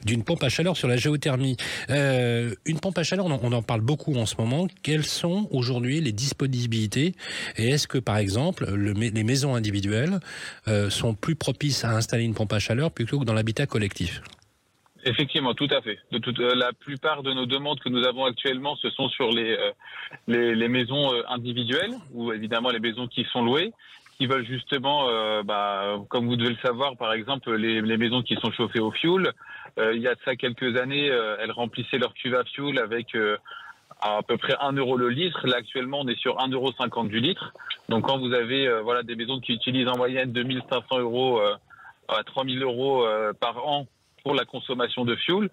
d'une 0.04 0.24
pompe 0.24 0.42
à 0.42 0.48
chaleur 0.48 0.76
sur 0.76 0.88
la 0.88 0.96
géothermie. 0.96 1.56
Euh, 1.90 2.54
une 2.64 2.80
pompe 2.80 2.98
à 2.98 3.02
chaleur, 3.02 3.26
on 3.26 3.52
en, 3.52 3.62
parle 3.62 3.80
beaucoup 3.80 4.14
en 4.16 4.26
ce 4.26 4.34
moment. 4.38 4.66
Quelles 4.82 5.04
sont 5.04 5.48
aujourd'hui 5.50 6.00
les 6.00 6.12
disponibilités? 6.12 7.14
Et 7.56 7.68
est-ce 7.68 7.86
que, 7.86 7.98
par 7.98 8.16
exemple, 8.16 8.68
le, 8.68 8.92
les 8.92 9.24
maisons 9.24 9.54
individuelles 9.54 10.20
euh, 10.68 10.90
sont 10.90 11.14
plus 11.14 11.36
propices 11.36 11.84
à 11.84 11.92
installer 11.92 12.24
une 12.24 12.34
pompe 12.34 12.52
à 12.52 12.58
chaleur 12.58 12.90
plutôt 12.90 13.20
que 13.20 13.24
dans 13.24 13.34
l'habitat 13.34 13.66
collectif? 13.66 14.22
Effectivement, 15.04 15.54
tout 15.54 15.68
à 15.70 15.80
fait. 15.80 15.98
De 16.12 16.18
toute, 16.18 16.38
euh, 16.40 16.54
la 16.54 16.72
plupart 16.72 17.22
de 17.22 17.32
nos 17.32 17.46
demandes 17.46 17.80
que 17.80 17.88
nous 17.88 18.04
avons 18.04 18.24
actuellement, 18.24 18.76
ce 18.76 18.90
sont 18.90 19.08
sur 19.08 19.30
les, 19.30 19.56
euh, 19.56 19.72
les, 20.26 20.54
les 20.54 20.68
maisons 20.68 21.14
euh, 21.14 21.22
individuelles, 21.28 21.94
ou 22.12 22.32
évidemment 22.32 22.68
les 22.68 22.80
maisons 22.80 23.06
qui 23.06 23.24
sont 23.32 23.42
louées, 23.42 23.72
qui 24.18 24.26
veulent 24.26 24.46
justement, 24.46 25.08
euh, 25.08 25.42
bah, 25.42 25.96
comme 26.08 26.26
vous 26.26 26.36
devez 26.36 26.50
le 26.50 26.56
savoir, 26.56 26.96
par 26.98 27.14
exemple, 27.14 27.54
les, 27.54 27.80
les 27.80 27.96
maisons 27.96 28.22
qui 28.22 28.36
sont 28.36 28.52
chauffées 28.52 28.80
au 28.80 28.90
fioul. 28.90 29.32
il 29.78 30.00
y 30.00 30.08
a 30.08 30.14
de 30.14 30.20
ça 30.24 30.36
quelques 30.36 30.76
années, 30.76 31.06
elles 31.06 31.52
remplissaient 31.52 31.98
leur 31.98 32.12
cuve 32.12 32.34
à 32.34 32.44
fioul 32.44 32.78
avec 32.78 33.16
à 34.02 34.20
peu 34.22 34.36
près 34.36 34.54
1 34.60 34.72
euro 34.72 34.98
le 34.98 35.08
litre. 35.08 35.46
Là, 35.46 35.56
actuellement, 35.56 36.00
on 36.00 36.08
est 36.08 36.18
sur 36.18 36.36
1,50 36.36 36.52
euro 36.52 37.04
du 37.04 37.20
litre. 37.20 37.54
Donc, 37.88 38.06
quand 38.06 38.18
vous 38.18 38.34
avez 38.34 38.68
voilà, 38.82 39.02
des 39.02 39.14
maisons 39.14 39.40
qui 39.40 39.52
utilisent 39.54 39.88
en 39.88 39.96
moyenne 39.96 40.32
2500 40.32 40.98
euros 40.98 41.40
à 42.08 42.22
3000 42.24 42.62
euros 42.62 43.06
par 43.40 43.66
an 43.66 43.86
pour 44.22 44.34
la 44.34 44.44
consommation 44.44 45.04
de 45.04 45.16
fuel. 45.16 45.48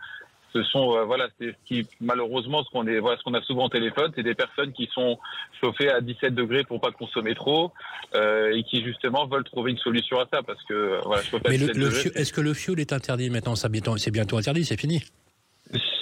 Ce 0.54 0.64
sont 0.64 0.96
euh, 0.96 1.04
voilà, 1.04 1.28
c'est 1.38 1.52
ce 1.52 1.58
qui 1.68 1.88
malheureusement 2.00 2.64
ce 2.64 2.70
qu'on 2.70 2.88
est 2.88 3.00
voilà 3.00 3.18
ce 3.18 3.24
qu'on 3.24 3.34
a 3.34 3.42
souvent 3.42 3.66
au 3.66 3.70
téléphone, 3.70 4.12
c'est 4.16 4.24
des 4.24 4.34
personnes 4.34 4.72
qui 4.72 4.90
sont 4.94 5.20
chauffées 5.62 5.92
à 5.92 6.00
17 6.00 6.34
degrés 6.34 6.64
pour 6.64 6.80
pas 6.80 6.92
consommer 6.92 7.36
trop 7.36 7.74
euh, 8.16 8.56
et 8.56 8.64
qui 8.64 8.82
justement 8.82 9.28
veulent 9.28 9.44
trouver 9.44 9.72
une 9.72 9.78
solution 9.78 10.18
à 10.20 10.26
ça 10.32 10.42
parce 10.44 10.64
que 10.64 10.74
euh, 10.74 11.02
voilà, 11.04 11.22
chauffer 11.24 11.50
Mais 11.50 11.58
le, 11.58 11.68
17 11.68 11.76
le 11.78 11.84
degrés, 11.84 12.00
fio- 12.02 12.12
est-ce 12.16 12.32
que 12.32 12.42
le 12.42 12.54
fioul 12.54 12.80
est 12.80 12.94
interdit 12.94 13.30
maintenant? 13.30 13.56
Ça 13.56 13.68
C'est 13.98 14.10
bientôt 14.12 14.38
interdit, 14.38 14.64
c'est 14.64 14.80
fini. 14.80 15.04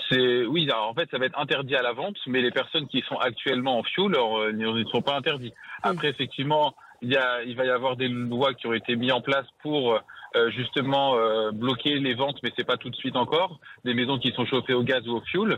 c'est 0.10 0.46
oui, 0.46 0.70
alors, 0.70 0.90
en 0.90 0.94
fait, 0.94 1.10
ça 1.10 1.18
va 1.18 1.26
être 1.26 1.40
interdit 1.40 1.76
à 1.76 1.82
la 1.82 1.94
vente, 1.94 2.16
mais 2.28 2.42
les 2.42 2.52
personnes 2.52 2.88
qui 2.88 3.02
sont 3.10 3.16
actuellement 3.18 3.80
en 3.80 3.84
fuel, 3.84 4.14
alors, 4.14 4.38
euh, 4.38 4.52
ils 4.52 4.58
ne 4.60 4.84
sont 4.86 5.02
pas 5.02 5.16
interdits. 5.18 5.54
Après, 5.82 6.10
effectivement, 6.10 6.76
il 7.02 7.12
y 7.12 7.18
a, 7.18 7.44
il 7.44 7.56
va 7.56 7.66
y 7.66 7.70
avoir 7.70 7.96
des 7.96 8.08
lois 8.08 8.54
qui 8.54 8.68
ont 8.68 8.74
été 8.74 8.96
mises 8.96 9.12
en 9.12 9.22
place 9.22 9.46
pour 9.62 9.94
euh, 10.36 10.50
justement 10.52 11.16
euh, 11.18 11.52
bloquer 11.52 11.96
les 12.00 12.14
ventes, 12.14 12.38
mais 12.44 12.52
c'est 12.58 12.66
pas 12.68 12.78
tout 12.78 12.90
de 12.90 12.96
suite 12.96 13.16
encore 13.16 13.60
des 13.84 13.94
maisons 13.94 14.18
qui 14.20 14.32
sont 14.32 14.46
chauffées 14.46 14.74
au 14.74 14.84
gaz 14.84 15.08
ou 15.08 15.18
au 15.18 15.22
fuel. 15.22 15.58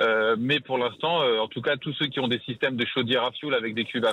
Euh, 0.00 0.34
mais 0.36 0.58
pour 0.58 0.76
l'instant, 0.76 1.18
en 1.40 1.46
tout 1.46 1.62
cas, 1.62 1.76
tous 1.76 1.92
ceux 1.92 2.06
qui 2.06 2.18
ont 2.18 2.26
des 2.26 2.40
systèmes 2.40 2.74
de 2.76 2.84
chaudière 2.84 3.22
à 3.22 3.30
fuel 3.30 3.54
avec 3.54 3.74
des 3.74 3.84
cubes 3.84 4.04
à 4.04 4.12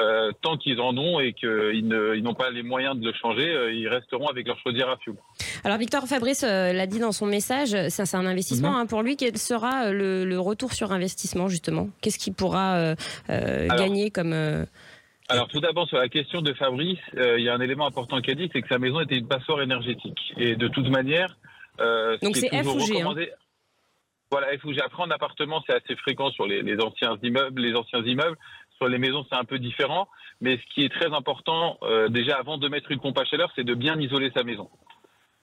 euh, 0.00 0.30
tant 0.40 0.56
qu'ils 0.56 0.80
en 0.80 0.96
ont 0.96 1.20
et 1.20 1.34
qu'ils 1.34 1.86
n'ont 2.22 2.34
pas 2.34 2.48
les 2.50 2.62
moyens 2.62 2.96
de 2.98 3.04
le 3.04 3.12
changer, 3.12 3.74
ils 3.74 3.88
resteront 3.88 4.26
avec 4.28 4.46
leur 4.46 4.58
chaudière 4.60 4.88
à 4.88 4.96
fuel. 4.96 5.16
Alors 5.64 5.76
Victor 5.76 6.06
Fabrice 6.06 6.42
l'a 6.42 6.86
dit 6.86 6.98
dans 6.98 7.12
son 7.12 7.26
message, 7.26 7.76
ça 7.90 8.06
c'est 8.06 8.16
un 8.16 8.24
investissement 8.26 8.70
Mhm. 8.70 8.76
hein, 8.76 8.86
pour 8.86 9.02
lui. 9.02 9.16
Quel 9.18 9.36
sera 9.36 9.90
le, 9.92 10.24
le 10.24 10.40
retour 10.40 10.72
sur 10.72 10.92
investissement 10.92 11.48
justement? 11.48 11.88
Qu'est-ce 12.00 12.18
qu'il 12.18 12.32
pourra 12.32 12.94
Alors- 13.28 13.76
gagner 13.76 14.10
comme 14.10 14.34
Alors 15.28 15.48
tout 15.48 15.60
d'abord 15.60 15.88
sur 15.88 15.98
la 15.98 16.08
question 16.08 16.40
de 16.40 16.52
Fabrice, 16.52 16.98
euh, 17.16 17.38
il 17.38 17.44
y 17.44 17.48
a 17.48 17.54
un 17.54 17.60
élément 17.60 17.86
important 17.86 18.20
qu'il 18.20 18.32
a 18.32 18.34
dit, 18.36 18.50
c'est 18.52 18.62
que 18.62 18.68
sa 18.68 18.78
maison 18.78 19.00
était 19.00 19.16
une 19.16 19.26
passoire 19.26 19.60
énergétique. 19.60 20.32
Et 20.36 20.54
de 20.56 20.68
toute 20.68 20.88
manière, 20.88 21.36
euh, 21.80 22.16
ce 22.20 22.24
Donc 22.24 22.34
qui 22.34 22.40
c'est 22.40 22.46
est 22.54 22.62
toujours 22.62 22.74
F 22.78 22.82
ou 22.82 22.86
G, 22.86 22.92
hein. 22.92 22.94
recommandé. 22.96 23.32
Voilà, 24.30 24.46
F 24.58 24.64
ou 24.64 24.72
G. 24.72 24.80
Après 24.80 25.02
en 25.02 25.10
appartement, 25.10 25.62
c'est 25.66 25.74
assez 25.74 25.96
fréquent 25.96 26.30
sur 26.30 26.46
les, 26.46 26.62
les 26.62 26.80
anciens 26.80 27.16
immeubles, 27.22 27.60
les 27.62 27.74
anciens 27.74 28.02
immeubles. 28.04 28.36
Sur 28.76 28.88
les 28.88 28.98
maisons, 28.98 29.24
c'est 29.30 29.36
un 29.38 29.44
peu 29.44 29.58
différent. 29.58 30.08
Mais 30.40 30.58
ce 30.58 30.74
qui 30.74 30.84
est 30.84 30.90
très 30.92 31.12
important, 31.14 31.78
euh, 31.82 32.08
déjà 32.08 32.36
avant 32.36 32.58
de 32.58 32.68
mettre 32.68 32.90
une 32.92 33.00
pompe 33.00 33.18
à 33.18 33.24
chaleur, 33.24 33.50
c'est 33.56 33.64
de 33.64 33.74
bien 33.74 33.98
isoler 33.98 34.30
sa 34.36 34.44
maison. 34.44 34.68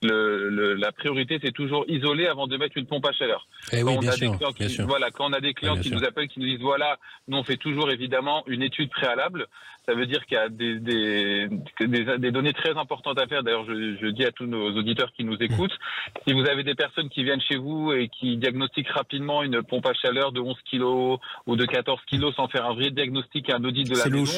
Le, 0.03 0.49
le- 0.49 0.73
la 0.73 0.91
priorité, 0.91 1.39
c'est 1.41 1.53
toujours 1.53 1.85
isoler 1.87 2.27
avant 2.27 2.45
de 2.45 2.57
mettre 2.57 2.77
une 2.77 2.85
pompe 2.85 3.05
à 3.05 3.13
chaleur. 3.13 3.47
Eh 3.71 3.79
Quand 3.81 3.87
oui, 3.87 3.93
on 3.97 3.99
bien 4.01 4.09
a 4.09 4.13
sûr, 4.13 4.31
des 4.31 4.37
clients 4.37 4.51
bien 4.51 4.67
qui, 4.67 4.73
sûr. 4.73 4.85
voilà, 4.85 5.11
quand 5.11 5.29
on 5.29 5.33
a 5.33 5.39
des 5.39 5.53
clients 5.53 5.77
qui 5.77 5.87
sûr. 5.87 5.97
nous 5.97 6.03
appellent, 6.03 6.27
qui 6.27 6.41
nous 6.41 6.45
disent 6.45 6.59
voilà, 6.59 6.97
nous 7.29 7.37
on 7.37 7.43
fait 7.45 7.55
toujours 7.55 7.89
évidemment 7.89 8.43
une 8.47 8.61
étude 8.63 8.89
préalable. 8.89 9.47
Ça 9.85 9.93
veut 9.95 10.05
dire 10.05 10.25
qu'il 10.25 10.37
y 10.37 10.39
a 10.39 10.47
des, 10.47 10.79
des, 10.79 11.47
des, 11.81 12.17
des 12.17 12.31
données 12.31 12.53
très 12.53 12.71
importantes 12.77 13.19
à 13.19 13.27
faire. 13.27 13.43
D'ailleurs, 13.43 13.65
je, 13.65 13.97
je 14.01 14.07
dis 14.07 14.23
à 14.23 14.31
tous 14.31 14.45
nos 14.45 14.71
auditeurs 14.77 15.11
qui 15.11 15.25
nous 15.25 15.35
écoutent, 15.41 15.77
si 16.25 16.33
vous 16.33 16.45
avez 16.47 16.63
des 16.63 16.73
personnes 16.75 17.09
qui 17.09 17.23
viennent 17.23 17.41
chez 17.41 17.57
vous 17.57 17.91
et 17.91 18.07
qui 18.07 18.37
diagnostiquent 18.37 18.89
rapidement 18.89 19.43
une 19.43 19.61
pompe 19.61 19.85
à 19.85 19.93
chaleur 19.93 20.31
de 20.31 20.39
11 20.39 20.55
kg 20.71 20.83
ou 21.47 21.55
de 21.57 21.65
14 21.65 21.99
kg 22.09 22.31
sans 22.35 22.47
faire 22.47 22.65
un 22.65 22.73
vrai 22.75 22.91
diagnostic 22.91 23.49
et 23.49 23.53
un 23.53 23.63
audit 23.65 23.89
de 23.89 23.97
la 23.97 24.07
maison, 24.09 24.31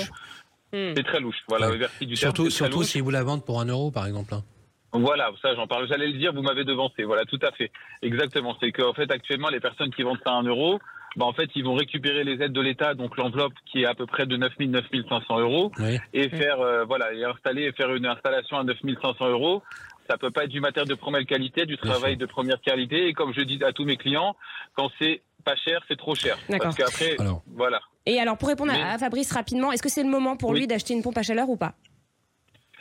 c'est 0.73 1.03
très 1.05 1.19
louche. 1.19 1.37
Voilà, 1.47 1.69
Ouais. 1.69 1.77
le 1.77 1.87
du 2.05 2.15
terme, 2.15 2.15
Surtout, 2.15 2.43
très 2.43 2.51
surtout 2.51 2.77
louche. 2.79 2.87
si 2.87 2.99
vous 3.01 3.11
la 3.11 3.23
vendez 3.23 3.43
pour 3.45 3.61
un 3.61 3.65
euro, 3.65 3.91
par 3.91 4.07
exemple. 4.07 4.33
hein. 4.33 4.43
Voilà, 4.93 5.29
ça 5.41 5.53
j'en 5.55 5.67
parle. 5.67 5.87
J'allais 5.89 6.07
le 6.07 6.17
dire, 6.17 6.33
vous 6.33 6.41
m'avez 6.41 6.63
devancé. 6.63 7.03
Voilà, 7.03 7.25
tout 7.25 7.39
à 7.43 7.51
fait. 7.51 7.69
Exactement. 8.01 8.55
C'est 8.61 8.71
qu'en 8.71 8.93
fait, 8.93 9.11
actuellement, 9.11 9.49
les 9.49 9.59
personnes 9.59 9.93
qui 9.93 10.03
vendent 10.03 10.19
ça 10.25 10.31
à 10.31 10.35
un 10.35 10.43
euro, 10.43 10.79
bah, 11.15 11.25
en 11.25 11.33
fait, 11.33 11.49
ils 11.55 11.63
vont 11.63 11.73
récupérer 11.75 12.23
les 12.23 12.43
aides 12.43 12.51
de 12.53 12.61
l'État, 12.61 12.93
donc 12.93 13.17
l'enveloppe 13.17 13.53
qui 13.65 13.81
est 13.83 13.85
à 13.85 13.93
peu 13.95 14.05
près 14.05 14.25
de 14.25 14.35
9 14.37 14.51
000, 14.59 14.71
9 14.71 14.83
500 15.09 15.39
euros, 15.39 15.71
Oui. 15.79 15.97
et 16.13 16.29
faire, 16.29 16.59
euh, 16.61 16.83
voilà, 16.85 17.13
et 17.13 17.23
installer 17.23 17.63
et 17.63 17.71
faire 17.71 17.93
une 17.93 18.05
installation 18.05 18.57
à 18.57 18.63
9 18.63 18.77
500 19.01 19.29
euros. 19.29 19.63
Ça 20.09 20.17
peut 20.17 20.29
pas 20.31 20.43
être 20.43 20.51
du 20.51 20.59
matériel 20.61 20.87
de 20.87 20.93
première 20.95 21.25
qualité, 21.25 21.65
du 21.65 21.77
travail 21.77 22.15
de 22.17 22.25
première 22.25 22.61
qualité. 22.61 23.07
Et 23.07 23.13
comme 23.13 23.33
je 23.33 23.41
dis 23.41 23.59
à 23.63 23.71
tous 23.73 23.85
mes 23.85 23.97
clients, 23.97 24.35
quand 24.75 24.89
c'est 24.99 25.21
pas 25.43 25.55
cher, 25.55 25.81
c'est 25.87 25.97
trop 25.97 26.13
cher. 26.15 26.37
D'accord. 26.49 26.65
Parce 26.65 26.77
qu'après, 26.77 27.15
Alors. 27.19 27.41
voilà. 27.47 27.79
Et 28.05 28.19
alors 28.19 28.37
pour 28.37 28.49
répondre 28.49 28.71
à- 28.71 28.75
Mais- 28.77 28.83
à 28.83 28.97
Fabrice 28.99 29.31
rapidement, 29.31 29.71
est-ce 29.71 29.81
que 29.81 29.89
c'est 29.89 30.03
le 30.03 30.09
moment 30.09 30.37
pour 30.37 30.51
Oui. 30.51 30.59
lui 30.59 30.67
d'acheter 30.67 30.93
une 30.93 31.01
pompe 31.01 31.17
à 31.17 31.23
chaleur 31.23 31.49
ou 31.49 31.57
pas? 31.57 31.73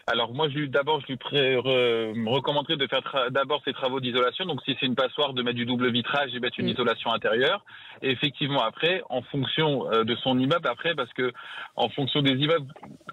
Alors 0.07 0.33
moi, 0.35 0.49
je 0.51 0.59
lui- 0.59 0.69
d'abord, 0.69 1.01
je 1.01 1.07
lui 1.07 1.17
pré- 1.17 1.57
re- 1.57 2.15
me 2.15 2.29
recommanderais 2.29 2.77
de 2.77 2.87
faire 2.87 3.01
tra- 3.01 3.31
d'abord 3.31 3.63
ses 3.65 3.73
travaux 3.73 4.01
d'isolation. 4.01 4.45
Donc 4.45 4.61
si 4.65 4.77
c'est 4.79 4.87
une 4.87 4.95
passoire, 4.95 5.33
de 5.33 5.43
mettre 5.43 5.57
du 5.57 5.65
double 5.65 5.91
vitrage 5.91 6.35
et 6.35 6.41
mettre 6.41 6.61
une 6.61 6.67
Mm. 6.67 6.71
isolation 6.75 7.13
intérieure. 7.13 7.65
Et 8.03 8.11
effectivement, 8.11 8.63
après, 8.63 9.03
en 9.09 9.23
fonction 9.23 9.91
euh, 9.91 10.05
de 10.05 10.15
son 10.17 10.39
immeuble, 10.39 10.69
après, 10.69 10.95
parce 10.95 11.13
que 11.15 11.33
en 11.77 11.89
fonction 11.89 12.21
des 12.21 12.33
immeubles, 12.33 12.67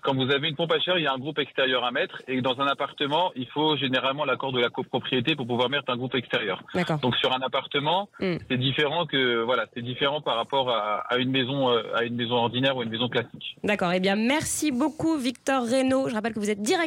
quand 0.04 0.14
vous 0.16 0.30
avez 0.32 0.50
une 0.50 0.56
pompe 0.56 0.74
à 0.74 0.80
chaleur, 0.80 0.98
il 1.00 1.04
y 1.04 1.08
a 1.08 1.14
un 1.14 1.18
groupe 1.18 1.40
extérieur 1.40 1.86
à 1.86 1.92
mettre. 1.92 2.22
Et 2.28 2.42
dans 2.42 2.60
un 2.60 2.68
appartement, 2.68 3.32
il 3.36 3.48
faut 3.48 3.78
généralement 3.78 4.26
l'accord 4.26 4.52
de 4.52 4.60
la 4.60 4.70
copropriété 4.70 5.36
pour 5.36 5.48
pouvoir 5.48 5.70
mettre 5.70 5.90
un 5.92 5.96
groupe 5.98 6.16
extérieur. 6.16 6.62
D'accord. 6.74 7.00
Donc 7.00 7.16
sur 7.16 7.34
un 7.34 7.42
appartement, 7.42 8.10
Mm. 8.20 8.36
c'est 8.50 8.58
différent 8.58 9.06
que 9.06 9.42
voilà, 9.44 9.66
c'est 9.74 9.82
différent 9.82 10.20
par 10.22 10.36
rapport 10.36 10.70
à, 10.70 11.00
à 11.10 11.18
une 11.18 11.32
maison, 11.32 11.70
euh, 11.72 11.84
à 11.96 12.04
une 12.04 12.16
maison 12.16 12.36
ordinaire 12.36 12.76
ou 12.76 12.84
une 12.84 12.90
maison 12.90 13.08
classique. 13.08 13.56
D'accord. 13.64 13.94
Eh 13.94 14.02
bien, 14.02 14.16
merci 14.18 14.72
beaucoup, 14.72 15.18
Victor 15.18 15.64
Reynaud. 15.66 16.10
Je 16.10 16.14
rappelle 16.16 16.34
que 16.34 16.40
vous 16.40 16.50
êtes 16.50 16.62
directeur 16.62 16.81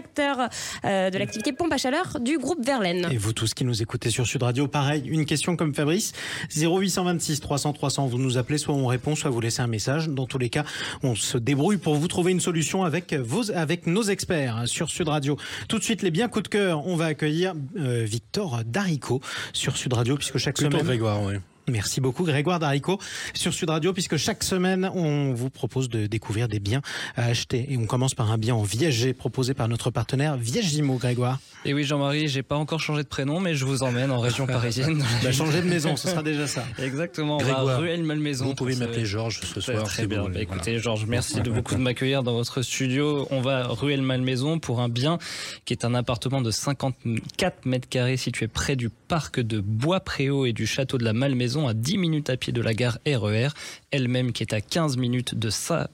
euh, 0.84 1.10
de 1.10 1.18
l'activité 1.18 1.52
pompe 1.52 1.72
à 1.72 1.76
chaleur 1.76 2.18
du 2.20 2.38
groupe 2.38 2.64
Verlaine. 2.64 3.08
Et 3.10 3.16
vous 3.16 3.32
tous 3.32 3.54
qui 3.54 3.64
nous 3.64 3.82
écoutez 3.82 4.10
sur 4.10 4.26
Sud 4.26 4.42
Radio, 4.42 4.66
pareil, 4.66 5.02
une 5.06 5.24
question 5.24 5.56
comme 5.56 5.74
Fabrice, 5.74 6.12
0826 6.56 7.40
300 7.40 7.72
300, 7.72 8.06
vous 8.06 8.18
nous 8.18 8.38
appelez, 8.38 8.58
soit 8.58 8.74
on 8.74 8.86
répond, 8.86 9.14
soit 9.14 9.30
vous 9.30 9.40
laissez 9.40 9.62
un 9.62 9.66
message. 9.66 10.08
Dans 10.08 10.26
tous 10.26 10.38
les 10.38 10.50
cas, 10.50 10.64
on 11.02 11.14
se 11.14 11.38
débrouille 11.38 11.78
pour 11.78 11.94
vous 11.94 12.08
trouver 12.08 12.32
une 12.32 12.40
solution 12.40 12.84
avec 12.84 13.14
vos, 13.14 13.50
avec 13.50 13.86
nos 13.86 14.02
experts 14.02 14.64
sur 14.66 14.90
Sud 14.90 15.08
Radio. 15.08 15.36
Tout 15.68 15.78
de 15.78 15.84
suite, 15.84 16.02
les 16.02 16.10
biens 16.10 16.28
coups 16.28 16.44
de 16.44 16.48
cœur, 16.48 16.86
on 16.86 16.96
va 16.96 17.06
accueillir 17.06 17.54
euh, 17.76 18.04
Victor 18.04 18.62
Darico 18.64 19.20
sur 19.52 19.76
Sud 19.76 19.92
Radio, 19.92 20.16
puisque 20.16 20.38
chaque 20.38 20.56
Plutôt 20.56 20.72
semaine, 20.72 20.86
Grégoire, 20.86 21.22
oui. 21.22 21.34
Merci 21.66 22.02
beaucoup 22.02 22.24
Grégoire 22.24 22.58
Darico 22.58 22.98
sur 23.32 23.54
Sud 23.54 23.70
Radio 23.70 23.94
puisque 23.94 24.18
chaque 24.18 24.44
semaine 24.44 24.90
on 24.94 25.32
vous 25.32 25.48
propose 25.48 25.88
de 25.88 26.06
découvrir 26.06 26.46
des 26.46 26.60
biens 26.60 26.82
à 27.16 27.24
acheter 27.24 27.72
et 27.72 27.78
on 27.78 27.86
commence 27.86 28.14
par 28.14 28.30
un 28.30 28.36
bien 28.36 28.54
en 28.54 28.62
viager 28.62 29.14
proposé 29.14 29.54
par 29.54 29.66
notre 29.66 29.90
partenaire 29.90 30.36
Viagimo 30.36 30.96
Grégoire. 30.96 31.40
Et 31.64 31.72
oui 31.72 31.84
Jean-Marie, 31.84 32.28
j'ai 32.28 32.42
pas 32.42 32.56
encore 32.56 32.80
changé 32.80 33.02
de 33.02 33.08
prénom 33.08 33.40
mais 33.40 33.54
je 33.54 33.64
vous 33.64 33.82
emmène 33.82 34.10
en 34.10 34.20
région 34.20 34.46
parisienne. 34.46 35.02
bah, 35.22 35.32
changer 35.32 35.62
de 35.62 35.66
maison, 35.66 35.96
ce 35.96 36.08
sera 36.08 36.22
déjà 36.22 36.46
ça. 36.46 36.64
Exactement, 36.78 37.38
Grégoire, 37.38 37.62
on 37.62 37.66
va 37.66 37.76
Ruelle 37.78 38.02
Malmaison. 38.02 38.44
Vous 38.44 38.54
pouvez 38.54 38.76
m'appeler 38.76 39.06
Georges 39.06 39.40
ce 39.40 39.60
soir. 39.62 39.84
Très 39.84 40.06
bien. 40.06 40.28
Bah, 40.28 40.40
écoutez 40.42 40.78
Georges, 40.78 41.06
merci 41.06 41.40
de 41.40 41.50
beaucoup 41.50 41.76
de 41.76 41.80
m'accueillir 41.80 42.22
dans 42.22 42.34
votre 42.34 42.60
studio. 42.60 43.26
On 43.30 43.40
va 43.40 43.68
Ruelle 43.68 44.02
Malmaison 44.02 44.58
pour 44.58 44.80
un 44.80 44.90
bien 44.90 45.16
qui 45.64 45.72
est 45.72 45.86
un 45.86 45.94
appartement 45.94 46.42
de 46.42 46.50
54 46.50 47.64
mètres 47.64 47.88
carrés 47.88 48.18
situé 48.18 48.48
près 48.48 48.76
du 48.76 48.90
parc 48.90 49.40
de 49.40 49.60
Bois-Préau 49.60 50.44
et 50.44 50.52
du 50.52 50.66
château 50.66 50.98
de 50.98 51.04
la 51.04 51.14
Malmaison 51.14 51.53
à 51.68 51.74
10 51.74 51.98
minutes 51.98 52.30
à 52.30 52.36
pied 52.36 52.52
de 52.52 52.60
la 52.60 52.74
gare 52.74 52.98
RER, 53.06 53.48
elle-même 53.90 54.32
qui 54.32 54.42
est 54.42 54.52
à 54.52 54.60
15 54.60 54.96
minutes 54.96 55.34
de 55.34 55.48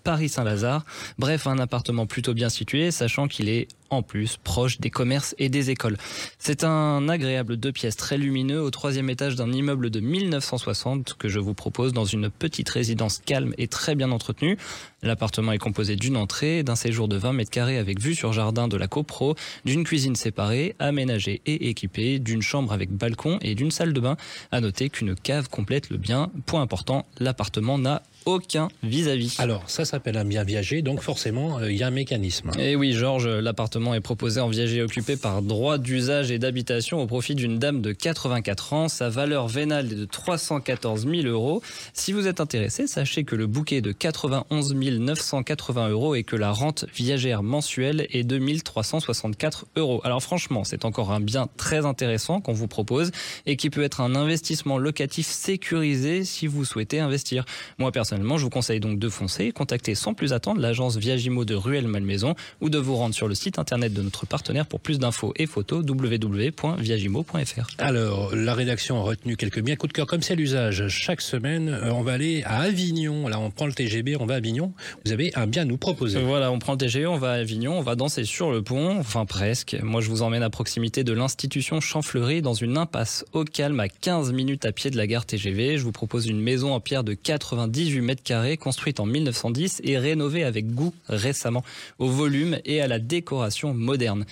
Paris-Saint-Lazare. 0.05 0.85
Bref, 1.19 1.47
un 1.47 1.59
appartement 1.59 2.07
plutôt 2.07 2.35
bien 2.35 2.49
situé, 2.49 2.91
sachant 2.91 3.29
qu'il 3.29 3.49
est 3.49 3.69
en 3.91 4.03
plus 4.03 4.39
proche 4.43 4.81
des 4.81 4.91
commerces 4.91 5.35
et 5.39 5.49
des 5.49 5.71
écoles. 5.71 5.97
C'est 6.39 6.65
un 6.65 7.09
agréable 7.09 7.57
deux 7.57 7.73
pièces 7.73 7.97
très 7.97 8.17
lumineux 8.17 8.61
au 8.61 8.71
troisième 8.71 9.11
étage 9.11 9.37
d'un 9.37 9.53
immeuble 9.53 9.91
de 9.91 10.01
1960 10.01 11.15
que 11.19 11.29
je 11.29 11.39
vous 11.39 11.55
propose 11.55 11.93
dans 11.93 12.05
une 12.05 12.31
petite 12.31 12.69
résidence 12.69 13.21
calme 13.25 13.55
et 13.59 13.69
très 13.69 13.95
bien 13.95 14.11
entretenue. 14.11 14.57
L'appartement 15.03 15.53
est 15.53 15.59
composé 15.59 15.97
d'une 15.97 16.17
entrée, 16.17 16.63
d'un 16.63 16.77
séjour 16.77 17.09
de 17.09 17.17
20 17.17 17.33
mètres 17.33 17.51
carrés 17.51 17.79
avec 17.79 18.01
vue 18.01 18.15
sur 18.15 18.33
jardin 18.33 18.69
de 18.69 18.77
la 18.77 18.87
copro, 18.87 19.35
d'une 19.65 19.85
cuisine 19.85 20.17
séparée, 20.17 20.75
aménagée 20.79 21.41
et 21.47 21.69
équipée, 21.69 22.19
d'une 22.19 22.43
chambre 22.43 22.73
avec 22.73 22.91
balcon 22.91 23.39
et 23.43 23.55
d'une 23.55 23.71
salle 23.71 23.93
de 23.93 24.01
bain. 24.01 24.17
À 24.53 24.61
noter 24.61 24.91
qu'une 24.91 25.15
cave 25.15 25.49
complète 25.49 25.91
le 25.91 25.97
bien. 25.97 26.31
Point 26.47 26.63
important, 26.63 27.07
l'appartement 27.19 27.79
n'a 27.79 28.03
aucun 28.27 28.69
vis-à-vis. 28.83 29.39
Alors, 29.39 29.63
ça 29.69 29.85
s'appelle 29.85 30.17
un 30.17 30.25
bien 30.25 30.45
viager, 30.45 30.83
donc 30.83 31.01
forcément, 31.01 31.61
il 31.63 31.77
y 31.77 31.83
a 31.83 31.89
un 31.89 31.91
mécanisme. 31.91 32.51
Et 32.59 32.77
oui, 32.77 32.93
Georges, 32.93 33.29
l'appartement 33.29 33.95
est 33.95 34.01
proposé 34.01 34.41
en 34.41 34.49
viager 34.49 34.83
occupé 34.83 35.17
par 35.17 35.43
droit 35.43 35.79
d'usage 35.79 36.31
et 36.31 36.39
d'habitation 36.39 37.01
au 37.01 37.07
profit 37.07 37.35
d'une 37.35 37.59
dame 37.59 37.81
de 37.81 37.93
84 37.93 38.73
ans. 38.73 38.89
Sa 38.89 39.09
valeur 39.09 39.49
vénale 39.49 39.93
est 39.93 39.97
de 39.97 40.05
314 40.05 41.07
000 41.09 41.27
euros. 41.27 41.63
Si 41.93 42.13
vous 42.13 42.27
êtes 42.27 42.41
intéressé, 42.41 42.87
sachez 42.87 43.25
que 43.25 43.37
le 43.37 43.47
bouquet 43.47 43.77
est 43.77 43.83
de 43.83 43.93
91 43.93 44.75
980 44.75 45.89
euros 45.89 46.15
et 46.15 46.23
que 46.23 46.37
la 46.37 46.53
rente 46.53 46.87
viagère 46.95 47.43
mensuelle 47.43 48.07
est 48.11 48.25
de 48.25 48.39
1364 48.39 49.67
euros. 49.77 50.01
Alors 50.05 50.23
franchement, 50.23 50.65
c'est 50.65 50.85
encore 50.85 51.13
un 51.13 51.21
bien 51.21 51.49
très 51.57 51.87
intéressant 51.87 52.41
qu'on 52.41 52.53
vous 52.53 52.69
propose 52.69 53.11
et 53.47 53.57
qui 53.57 53.71
peut 53.71 53.83
être 53.83 54.01
un 54.01 54.15
investissement 54.15 54.79
locatif 54.79 55.27
sécurisé 55.27 56.25
si 56.25 56.47
vous 56.47 56.65
souhaitez 56.65 57.01
investir. 57.01 57.45
Moi, 57.79 57.93
personnellement, 57.93 58.10
Personnellement, 58.11 58.39
je 58.39 58.43
vous 58.43 58.51
conseille 58.51 58.81
donc 58.81 58.99
de 58.99 59.09
foncer, 59.09 59.53
contacter 59.53 59.95
sans 59.95 60.15
plus 60.15 60.33
attendre 60.33 60.61
l'agence 60.61 60.97
Viagimo 60.97 61.45
de 61.45 61.55
Ruelle 61.55 61.87
Malmaison 61.87 62.35
ou 62.61 62.69
de 62.69 62.77
vous 62.77 62.97
rendre 62.97 63.15
sur 63.15 63.29
le 63.29 63.37
site 63.37 63.61
internet 63.61 63.93
de 63.93 64.03
notre 64.03 64.27
partenaire 64.27 64.67
pour 64.67 64.81
plus 64.81 64.99
d'infos 64.99 65.33
et 65.37 65.47
photos 65.47 65.85
www.viagimo.fr. 65.89 67.67
Alors, 67.79 68.35
la 68.35 68.55
rédaction 68.55 68.99
a 68.99 69.03
retenu 69.05 69.37
quelques 69.37 69.61
biens 69.61 69.77
coup 69.77 69.87
de 69.87 69.93
cœur 69.93 70.09
comme 70.09 70.23
c'est 70.23 70.35
l'usage. 70.35 70.89
Chaque 70.89 71.21
semaine, 71.21 71.69
euh, 71.69 71.93
on 71.93 72.03
va 72.03 72.15
aller 72.15 72.43
à 72.47 72.63
Avignon. 72.63 73.29
Là, 73.29 73.39
on 73.39 73.53
prend 73.53 73.67
le 73.67 73.73
TGB, 73.73 74.17
on 74.17 74.27
va 74.27 74.35
à 74.35 74.39
Avignon. 74.39 74.73
Vous 75.05 75.13
avez 75.13 75.31
un 75.37 75.47
bien 75.47 75.63
à 75.63 75.67
nous 75.67 75.79
proposer. 75.79 76.21
Voilà, 76.21 76.51
on 76.51 76.59
prend 76.59 76.73
le 76.73 76.79
TGB, 76.79 77.07
on 77.07 77.17
va 77.17 77.31
à 77.31 77.37
Avignon, 77.37 77.79
on 77.79 77.83
va 77.83 77.95
danser 77.95 78.25
sur 78.25 78.51
le 78.51 78.61
pont, 78.61 78.99
enfin 78.99 79.25
presque. 79.25 79.77
Moi, 79.85 80.01
je 80.01 80.09
vous 80.09 80.23
emmène 80.23 80.43
à 80.43 80.51
proximité 80.51 81.05
de 81.05 81.13
l'institution 81.13 81.81
Champfleury 81.81 82.43
dans 82.43 82.55
une 82.55 82.77
impasse 82.77 83.25
au 83.35 83.45
calme 83.45 83.79
à 83.79 83.89
15 83.89 84.33
minutes 84.33 84.65
à 84.65 84.73
pied 84.73 84.91
de 84.91 84.97
la 84.97 85.07
gare 85.07 85.27
TGV. 85.27 85.79
Je 85.79 85.85
vous 85.85 85.93
propose 85.93 86.27
une 86.27 86.41
maison 86.41 86.75
en 86.75 86.81
pierre 86.81 87.05
de 87.05 87.15
98 87.15 88.00
mètres 88.01 88.23
carrés, 88.23 88.57
construite 88.57 89.01
en 89.01 89.07
1910 89.07 89.81
et 89.85 89.99
rénovée 89.99 90.45
avec 90.45 90.75
goût 90.75 90.95
récemment, 91.09 91.65
au 91.99 92.09
volume 92.09 92.59
et 92.65 92.81
à 92.81 92.87
la 92.87 92.99
décoration 92.99 93.75
moderne. 93.75 94.25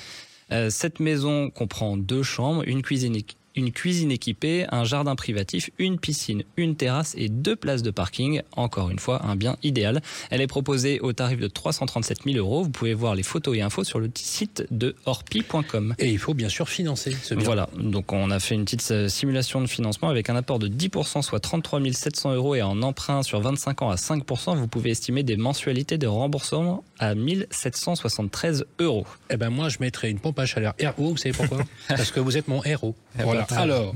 Euh, 0.50 0.70
cette 0.70 1.00
maison 1.00 1.50
comprend 1.50 1.96
deux 1.96 2.22
chambres, 2.22 2.62
une 2.66 2.82
cuisine 2.82 3.16
une 3.58 3.72
cuisine 3.72 4.12
équipée, 4.12 4.66
un 4.70 4.84
jardin 4.84 5.16
privatif, 5.16 5.70
une 5.78 5.98
piscine, 5.98 6.44
une 6.56 6.76
terrasse 6.76 7.14
et 7.18 7.28
deux 7.28 7.56
places 7.56 7.82
de 7.82 7.90
parking. 7.90 8.42
Encore 8.52 8.90
une 8.90 9.00
fois, 9.00 9.24
un 9.24 9.34
bien 9.34 9.56
idéal. 9.62 10.00
Elle 10.30 10.40
est 10.40 10.46
proposée 10.46 11.00
au 11.00 11.12
tarif 11.12 11.40
de 11.40 11.48
337 11.48 12.22
000 12.24 12.36
euros. 12.36 12.62
Vous 12.62 12.70
pouvez 12.70 12.94
voir 12.94 13.16
les 13.16 13.24
photos 13.24 13.56
et 13.56 13.62
infos 13.62 13.84
sur 13.84 13.98
le 13.98 14.10
site 14.14 14.66
de 14.70 14.94
orpi.com. 15.06 15.94
Et 15.98 16.10
il 16.10 16.18
faut 16.18 16.34
bien 16.34 16.48
sûr 16.48 16.68
financer 16.68 17.16
ce 17.20 17.34
bien. 17.34 17.44
Voilà, 17.44 17.68
donc 17.76 18.12
on 18.12 18.30
a 18.30 18.38
fait 18.38 18.54
une 18.54 18.64
petite 18.64 18.88
euh, 18.90 19.08
simulation 19.08 19.60
de 19.60 19.66
financement 19.66 20.08
avec 20.08 20.30
un 20.30 20.36
apport 20.36 20.60
de 20.60 20.68
10%, 20.68 21.22
soit 21.22 21.40
33 21.40 21.80
700 21.92 22.34
euros 22.34 22.54
et 22.54 22.62
en 22.62 22.82
emprunt 22.82 23.22
sur 23.22 23.40
25 23.40 23.82
ans 23.82 23.90
à 23.90 23.96
5%. 23.96 24.56
Vous 24.56 24.68
pouvez 24.68 24.90
estimer 24.90 25.24
des 25.24 25.36
mensualités 25.36 25.98
de 25.98 26.06
remboursement 26.06 26.84
à 27.00 27.14
1773 27.14 28.66
euros. 28.78 29.06
Eh 29.30 29.36
ben 29.36 29.50
moi, 29.50 29.68
je 29.68 29.78
mettrais 29.80 30.10
une 30.10 30.20
pompe 30.20 30.38
à 30.38 30.46
chaleur 30.46 30.74
RO. 30.96 31.10
Vous 31.10 31.16
savez 31.16 31.32
pourquoi? 31.32 31.58
Parce 31.88 32.12
que 32.12 32.20
vous 32.20 32.36
êtes 32.36 32.46
mon 32.46 32.62
héros. 32.64 32.94
Voilà. 33.16 33.46
Alors, 33.56 33.94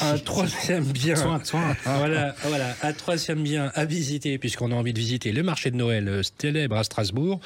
un 0.00 0.18
troisième 0.18 0.84
bien. 0.84 1.14
Voilà, 1.84 2.34
voilà, 2.44 2.74
un 2.82 2.92
troisième 2.92 3.42
bien 3.42 3.70
à 3.74 3.84
visiter, 3.84 4.38
puisqu'on 4.38 4.72
a 4.72 4.74
envie 4.74 4.92
de 4.92 4.98
visiter 4.98 5.32
le 5.32 5.42
marché 5.42 5.70
de 5.70 5.76
Noël 5.76 6.08
euh, 6.08 6.22
célèbre 6.38 6.76
à 6.76 6.84
Strasbourg, 6.84 7.40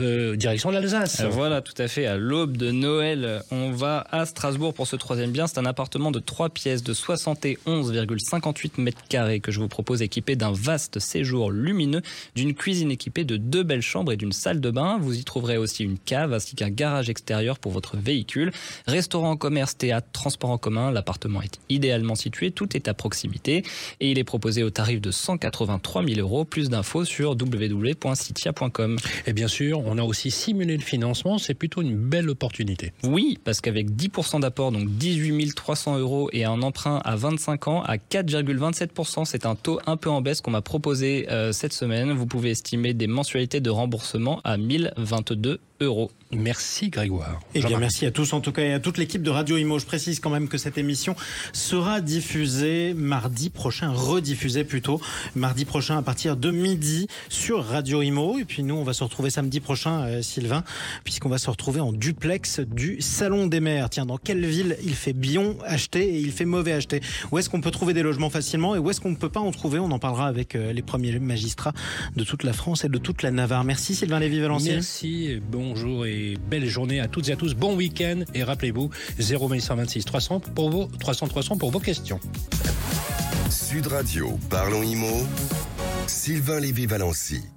euh, 0.00 0.34
direction 0.34 0.70
l'Alsace. 0.70 1.20
Euh, 1.20 1.28
voilà, 1.28 1.62
tout 1.62 1.74
à 1.78 1.86
fait. 1.86 2.06
À 2.06 2.16
l'aube 2.16 2.56
de 2.56 2.72
Noël, 2.72 3.42
on 3.52 3.70
va 3.70 4.06
à 4.10 4.26
Strasbourg 4.26 4.74
pour 4.74 4.86
ce 4.86 4.96
troisième 4.96 5.30
bien. 5.30 5.46
C'est 5.46 5.58
un 5.58 5.66
appartement 5.66 6.10
de 6.10 6.18
trois 6.18 6.48
pièces 6.48 6.82
de 6.82 6.92
71,58 6.92 8.80
mètres 8.80 9.02
carrés 9.08 9.40
que 9.40 9.52
je 9.52 9.60
vous 9.60 9.68
propose 9.68 10.02
équipé 10.02 10.34
d'un 10.34 10.52
vaste 10.52 10.98
séjour 10.98 11.50
lumineux, 11.52 12.02
d'une 12.34 12.54
cuisine 12.54 12.90
équipée 12.90 13.24
de 13.24 13.36
deux 13.36 13.62
belles 13.62 13.82
chambres 13.82 14.10
et 14.12 14.16
d'une 14.16 14.32
salle 14.32 14.60
de 14.60 14.70
bain. 14.70 14.98
Vous 15.00 15.16
y 15.16 15.22
trouverez 15.22 15.58
aussi 15.58 15.84
une 15.84 15.98
cave 15.98 16.32
ainsi 16.32 16.56
qu'un 16.56 16.70
garage 16.70 17.08
extérieur 17.08 17.58
pour 17.58 17.70
votre 17.70 17.96
véhicule. 17.96 18.50
Restaurant, 18.86 19.36
commerce, 19.36 19.76
théâtre, 19.76 20.08
transport 20.12 20.50
en 20.50 20.58
commun. 20.58 20.90
L'appartement 21.04 21.42
est 21.42 21.60
idéalement 21.68 22.14
situé, 22.14 22.50
tout 22.50 22.74
est 22.74 22.88
à 22.88 22.94
proximité 22.94 23.62
et 24.00 24.10
il 24.10 24.18
est 24.18 24.24
proposé 24.24 24.62
au 24.62 24.70
tarif 24.70 25.02
de 25.02 25.10
183 25.10 26.02
000 26.02 26.18
euros. 26.18 26.46
Plus 26.46 26.70
d'infos 26.70 27.04
sur 27.04 27.32
www.citia.com. 27.32 28.96
Et 29.26 29.34
bien 29.34 29.46
sûr, 29.46 29.82
on 29.84 29.98
a 29.98 30.02
aussi 30.02 30.30
simulé 30.30 30.78
le 30.78 30.82
financement, 30.82 31.36
c'est 31.36 31.52
plutôt 31.52 31.82
une 31.82 31.94
belle 31.94 32.30
opportunité. 32.30 32.94
Oui, 33.02 33.38
parce 33.44 33.60
qu'avec 33.60 33.90
10% 33.90 34.40
d'apport, 34.40 34.72
donc 34.72 34.88
18 34.96 35.54
300 35.54 35.98
euros 35.98 36.30
et 36.32 36.46
un 36.46 36.62
emprunt 36.62 37.02
à 37.04 37.16
25 37.16 37.68
ans 37.68 37.82
à 37.82 37.96
4,27%, 37.96 39.26
c'est 39.26 39.44
un 39.44 39.56
taux 39.56 39.80
un 39.86 39.98
peu 39.98 40.08
en 40.08 40.22
baisse 40.22 40.40
qu'on 40.40 40.52
m'a 40.52 40.62
proposé 40.62 41.26
euh, 41.30 41.52
cette 41.52 41.74
semaine. 41.74 42.12
Vous 42.12 42.24
pouvez 42.24 42.52
estimer 42.52 42.94
des 42.94 43.08
mensualités 43.08 43.60
de 43.60 43.68
remboursement 43.68 44.40
à 44.42 44.56
1022 44.56 45.50
euros. 45.50 45.58
Merci 46.32 46.88
Grégoire. 46.88 47.40
Et 47.54 47.60
eh 47.60 47.62
bien 47.62 47.78
merci 47.78 48.06
à 48.06 48.10
tous 48.10 48.32
en 48.32 48.40
tout 48.40 48.52
cas 48.52 48.62
et 48.62 48.72
à 48.72 48.80
toute 48.80 48.98
l'équipe 48.98 49.22
de 49.22 49.30
Radio 49.30 49.56
Imo. 49.56 49.78
Je 49.78 49.86
précise 49.86 50.20
quand 50.20 50.30
même 50.30 50.48
que 50.48 50.58
cette 50.58 50.78
émission 50.78 51.14
sera 51.52 52.00
diffusée 52.00 52.94
mardi 52.94 53.50
prochain, 53.50 53.92
rediffusée 53.92 54.64
plutôt, 54.64 55.00
mardi 55.34 55.64
prochain 55.64 55.96
à 55.98 56.02
partir 56.02 56.36
de 56.36 56.50
midi 56.50 57.06
sur 57.28 57.64
Radio 57.64 58.02
Imo. 58.02 58.38
Et 58.38 58.44
puis 58.44 58.62
nous, 58.62 58.74
on 58.74 58.84
va 58.84 58.92
se 58.92 59.04
retrouver 59.04 59.30
samedi 59.30 59.60
prochain, 59.60 60.02
euh, 60.02 60.22
Sylvain, 60.22 60.64
puisqu'on 61.04 61.28
va 61.28 61.38
se 61.38 61.50
retrouver 61.50 61.80
en 61.80 61.92
duplex 61.92 62.60
du 62.60 63.00
Salon 63.00 63.46
des 63.46 63.60
Mers. 63.60 63.90
Tiens, 63.90 64.06
dans 64.06 64.18
quelle 64.18 64.44
ville 64.44 64.76
il 64.82 64.94
fait 64.94 65.12
bien 65.12 65.54
acheter 65.64 66.16
et 66.16 66.18
il 66.18 66.32
fait 66.32 66.46
mauvais 66.46 66.72
acheter? 66.72 67.00
Où 67.30 67.38
est-ce 67.38 67.50
qu'on 67.50 67.60
peut 67.60 67.70
trouver 67.70 67.94
des 67.94 68.02
logements 68.02 68.30
facilement 68.30 68.74
et 68.74 68.78
où 68.78 68.90
est-ce 68.90 69.00
qu'on 69.00 69.10
ne 69.10 69.16
peut 69.16 69.28
pas 69.28 69.40
en 69.40 69.52
trouver? 69.52 69.78
On 69.78 69.90
en 69.90 69.98
parlera 69.98 70.26
avec 70.26 70.54
euh, 70.54 70.72
les 70.72 70.82
premiers 70.82 71.18
magistrats 71.18 71.74
de 72.16 72.24
toute 72.24 72.42
la 72.42 72.52
France 72.52 72.84
et 72.84 72.88
de 72.88 72.98
toute 72.98 73.22
la 73.22 73.30
Navarre. 73.30 73.64
Merci 73.64 73.94
Sylvain 73.94 74.18
Lévy-Valency. 74.18 74.70
Merci, 74.70 75.40
bonjour 75.64 76.04
et 76.06 76.36
belle 76.50 76.66
journée 76.66 77.00
à 77.00 77.08
toutes 77.08 77.28
et 77.28 77.32
à 77.32 77.36
tous. 77.36 77.54
Bon 77.54 77.74
week-end 77.74 78.20
et 78.34 78.44
rappelez-vous 78.44 78.90
0126 79.18 80.04
300 80.04 80.40
pour 80.54 80.70
vos 80.70 80.86
300 80.98 81.28
300 81.28 81.56
pour 81.56 81.70
vos 81.70 81.80
questions. 81.80 82.20
Sud 83.50 83.86
Radio, 83.86 84.38
parlons 84.50 84.82
IMO. 84.82 85.26
Sylvain 86.06 86.60
Lévy-Valency. 86.60 87.54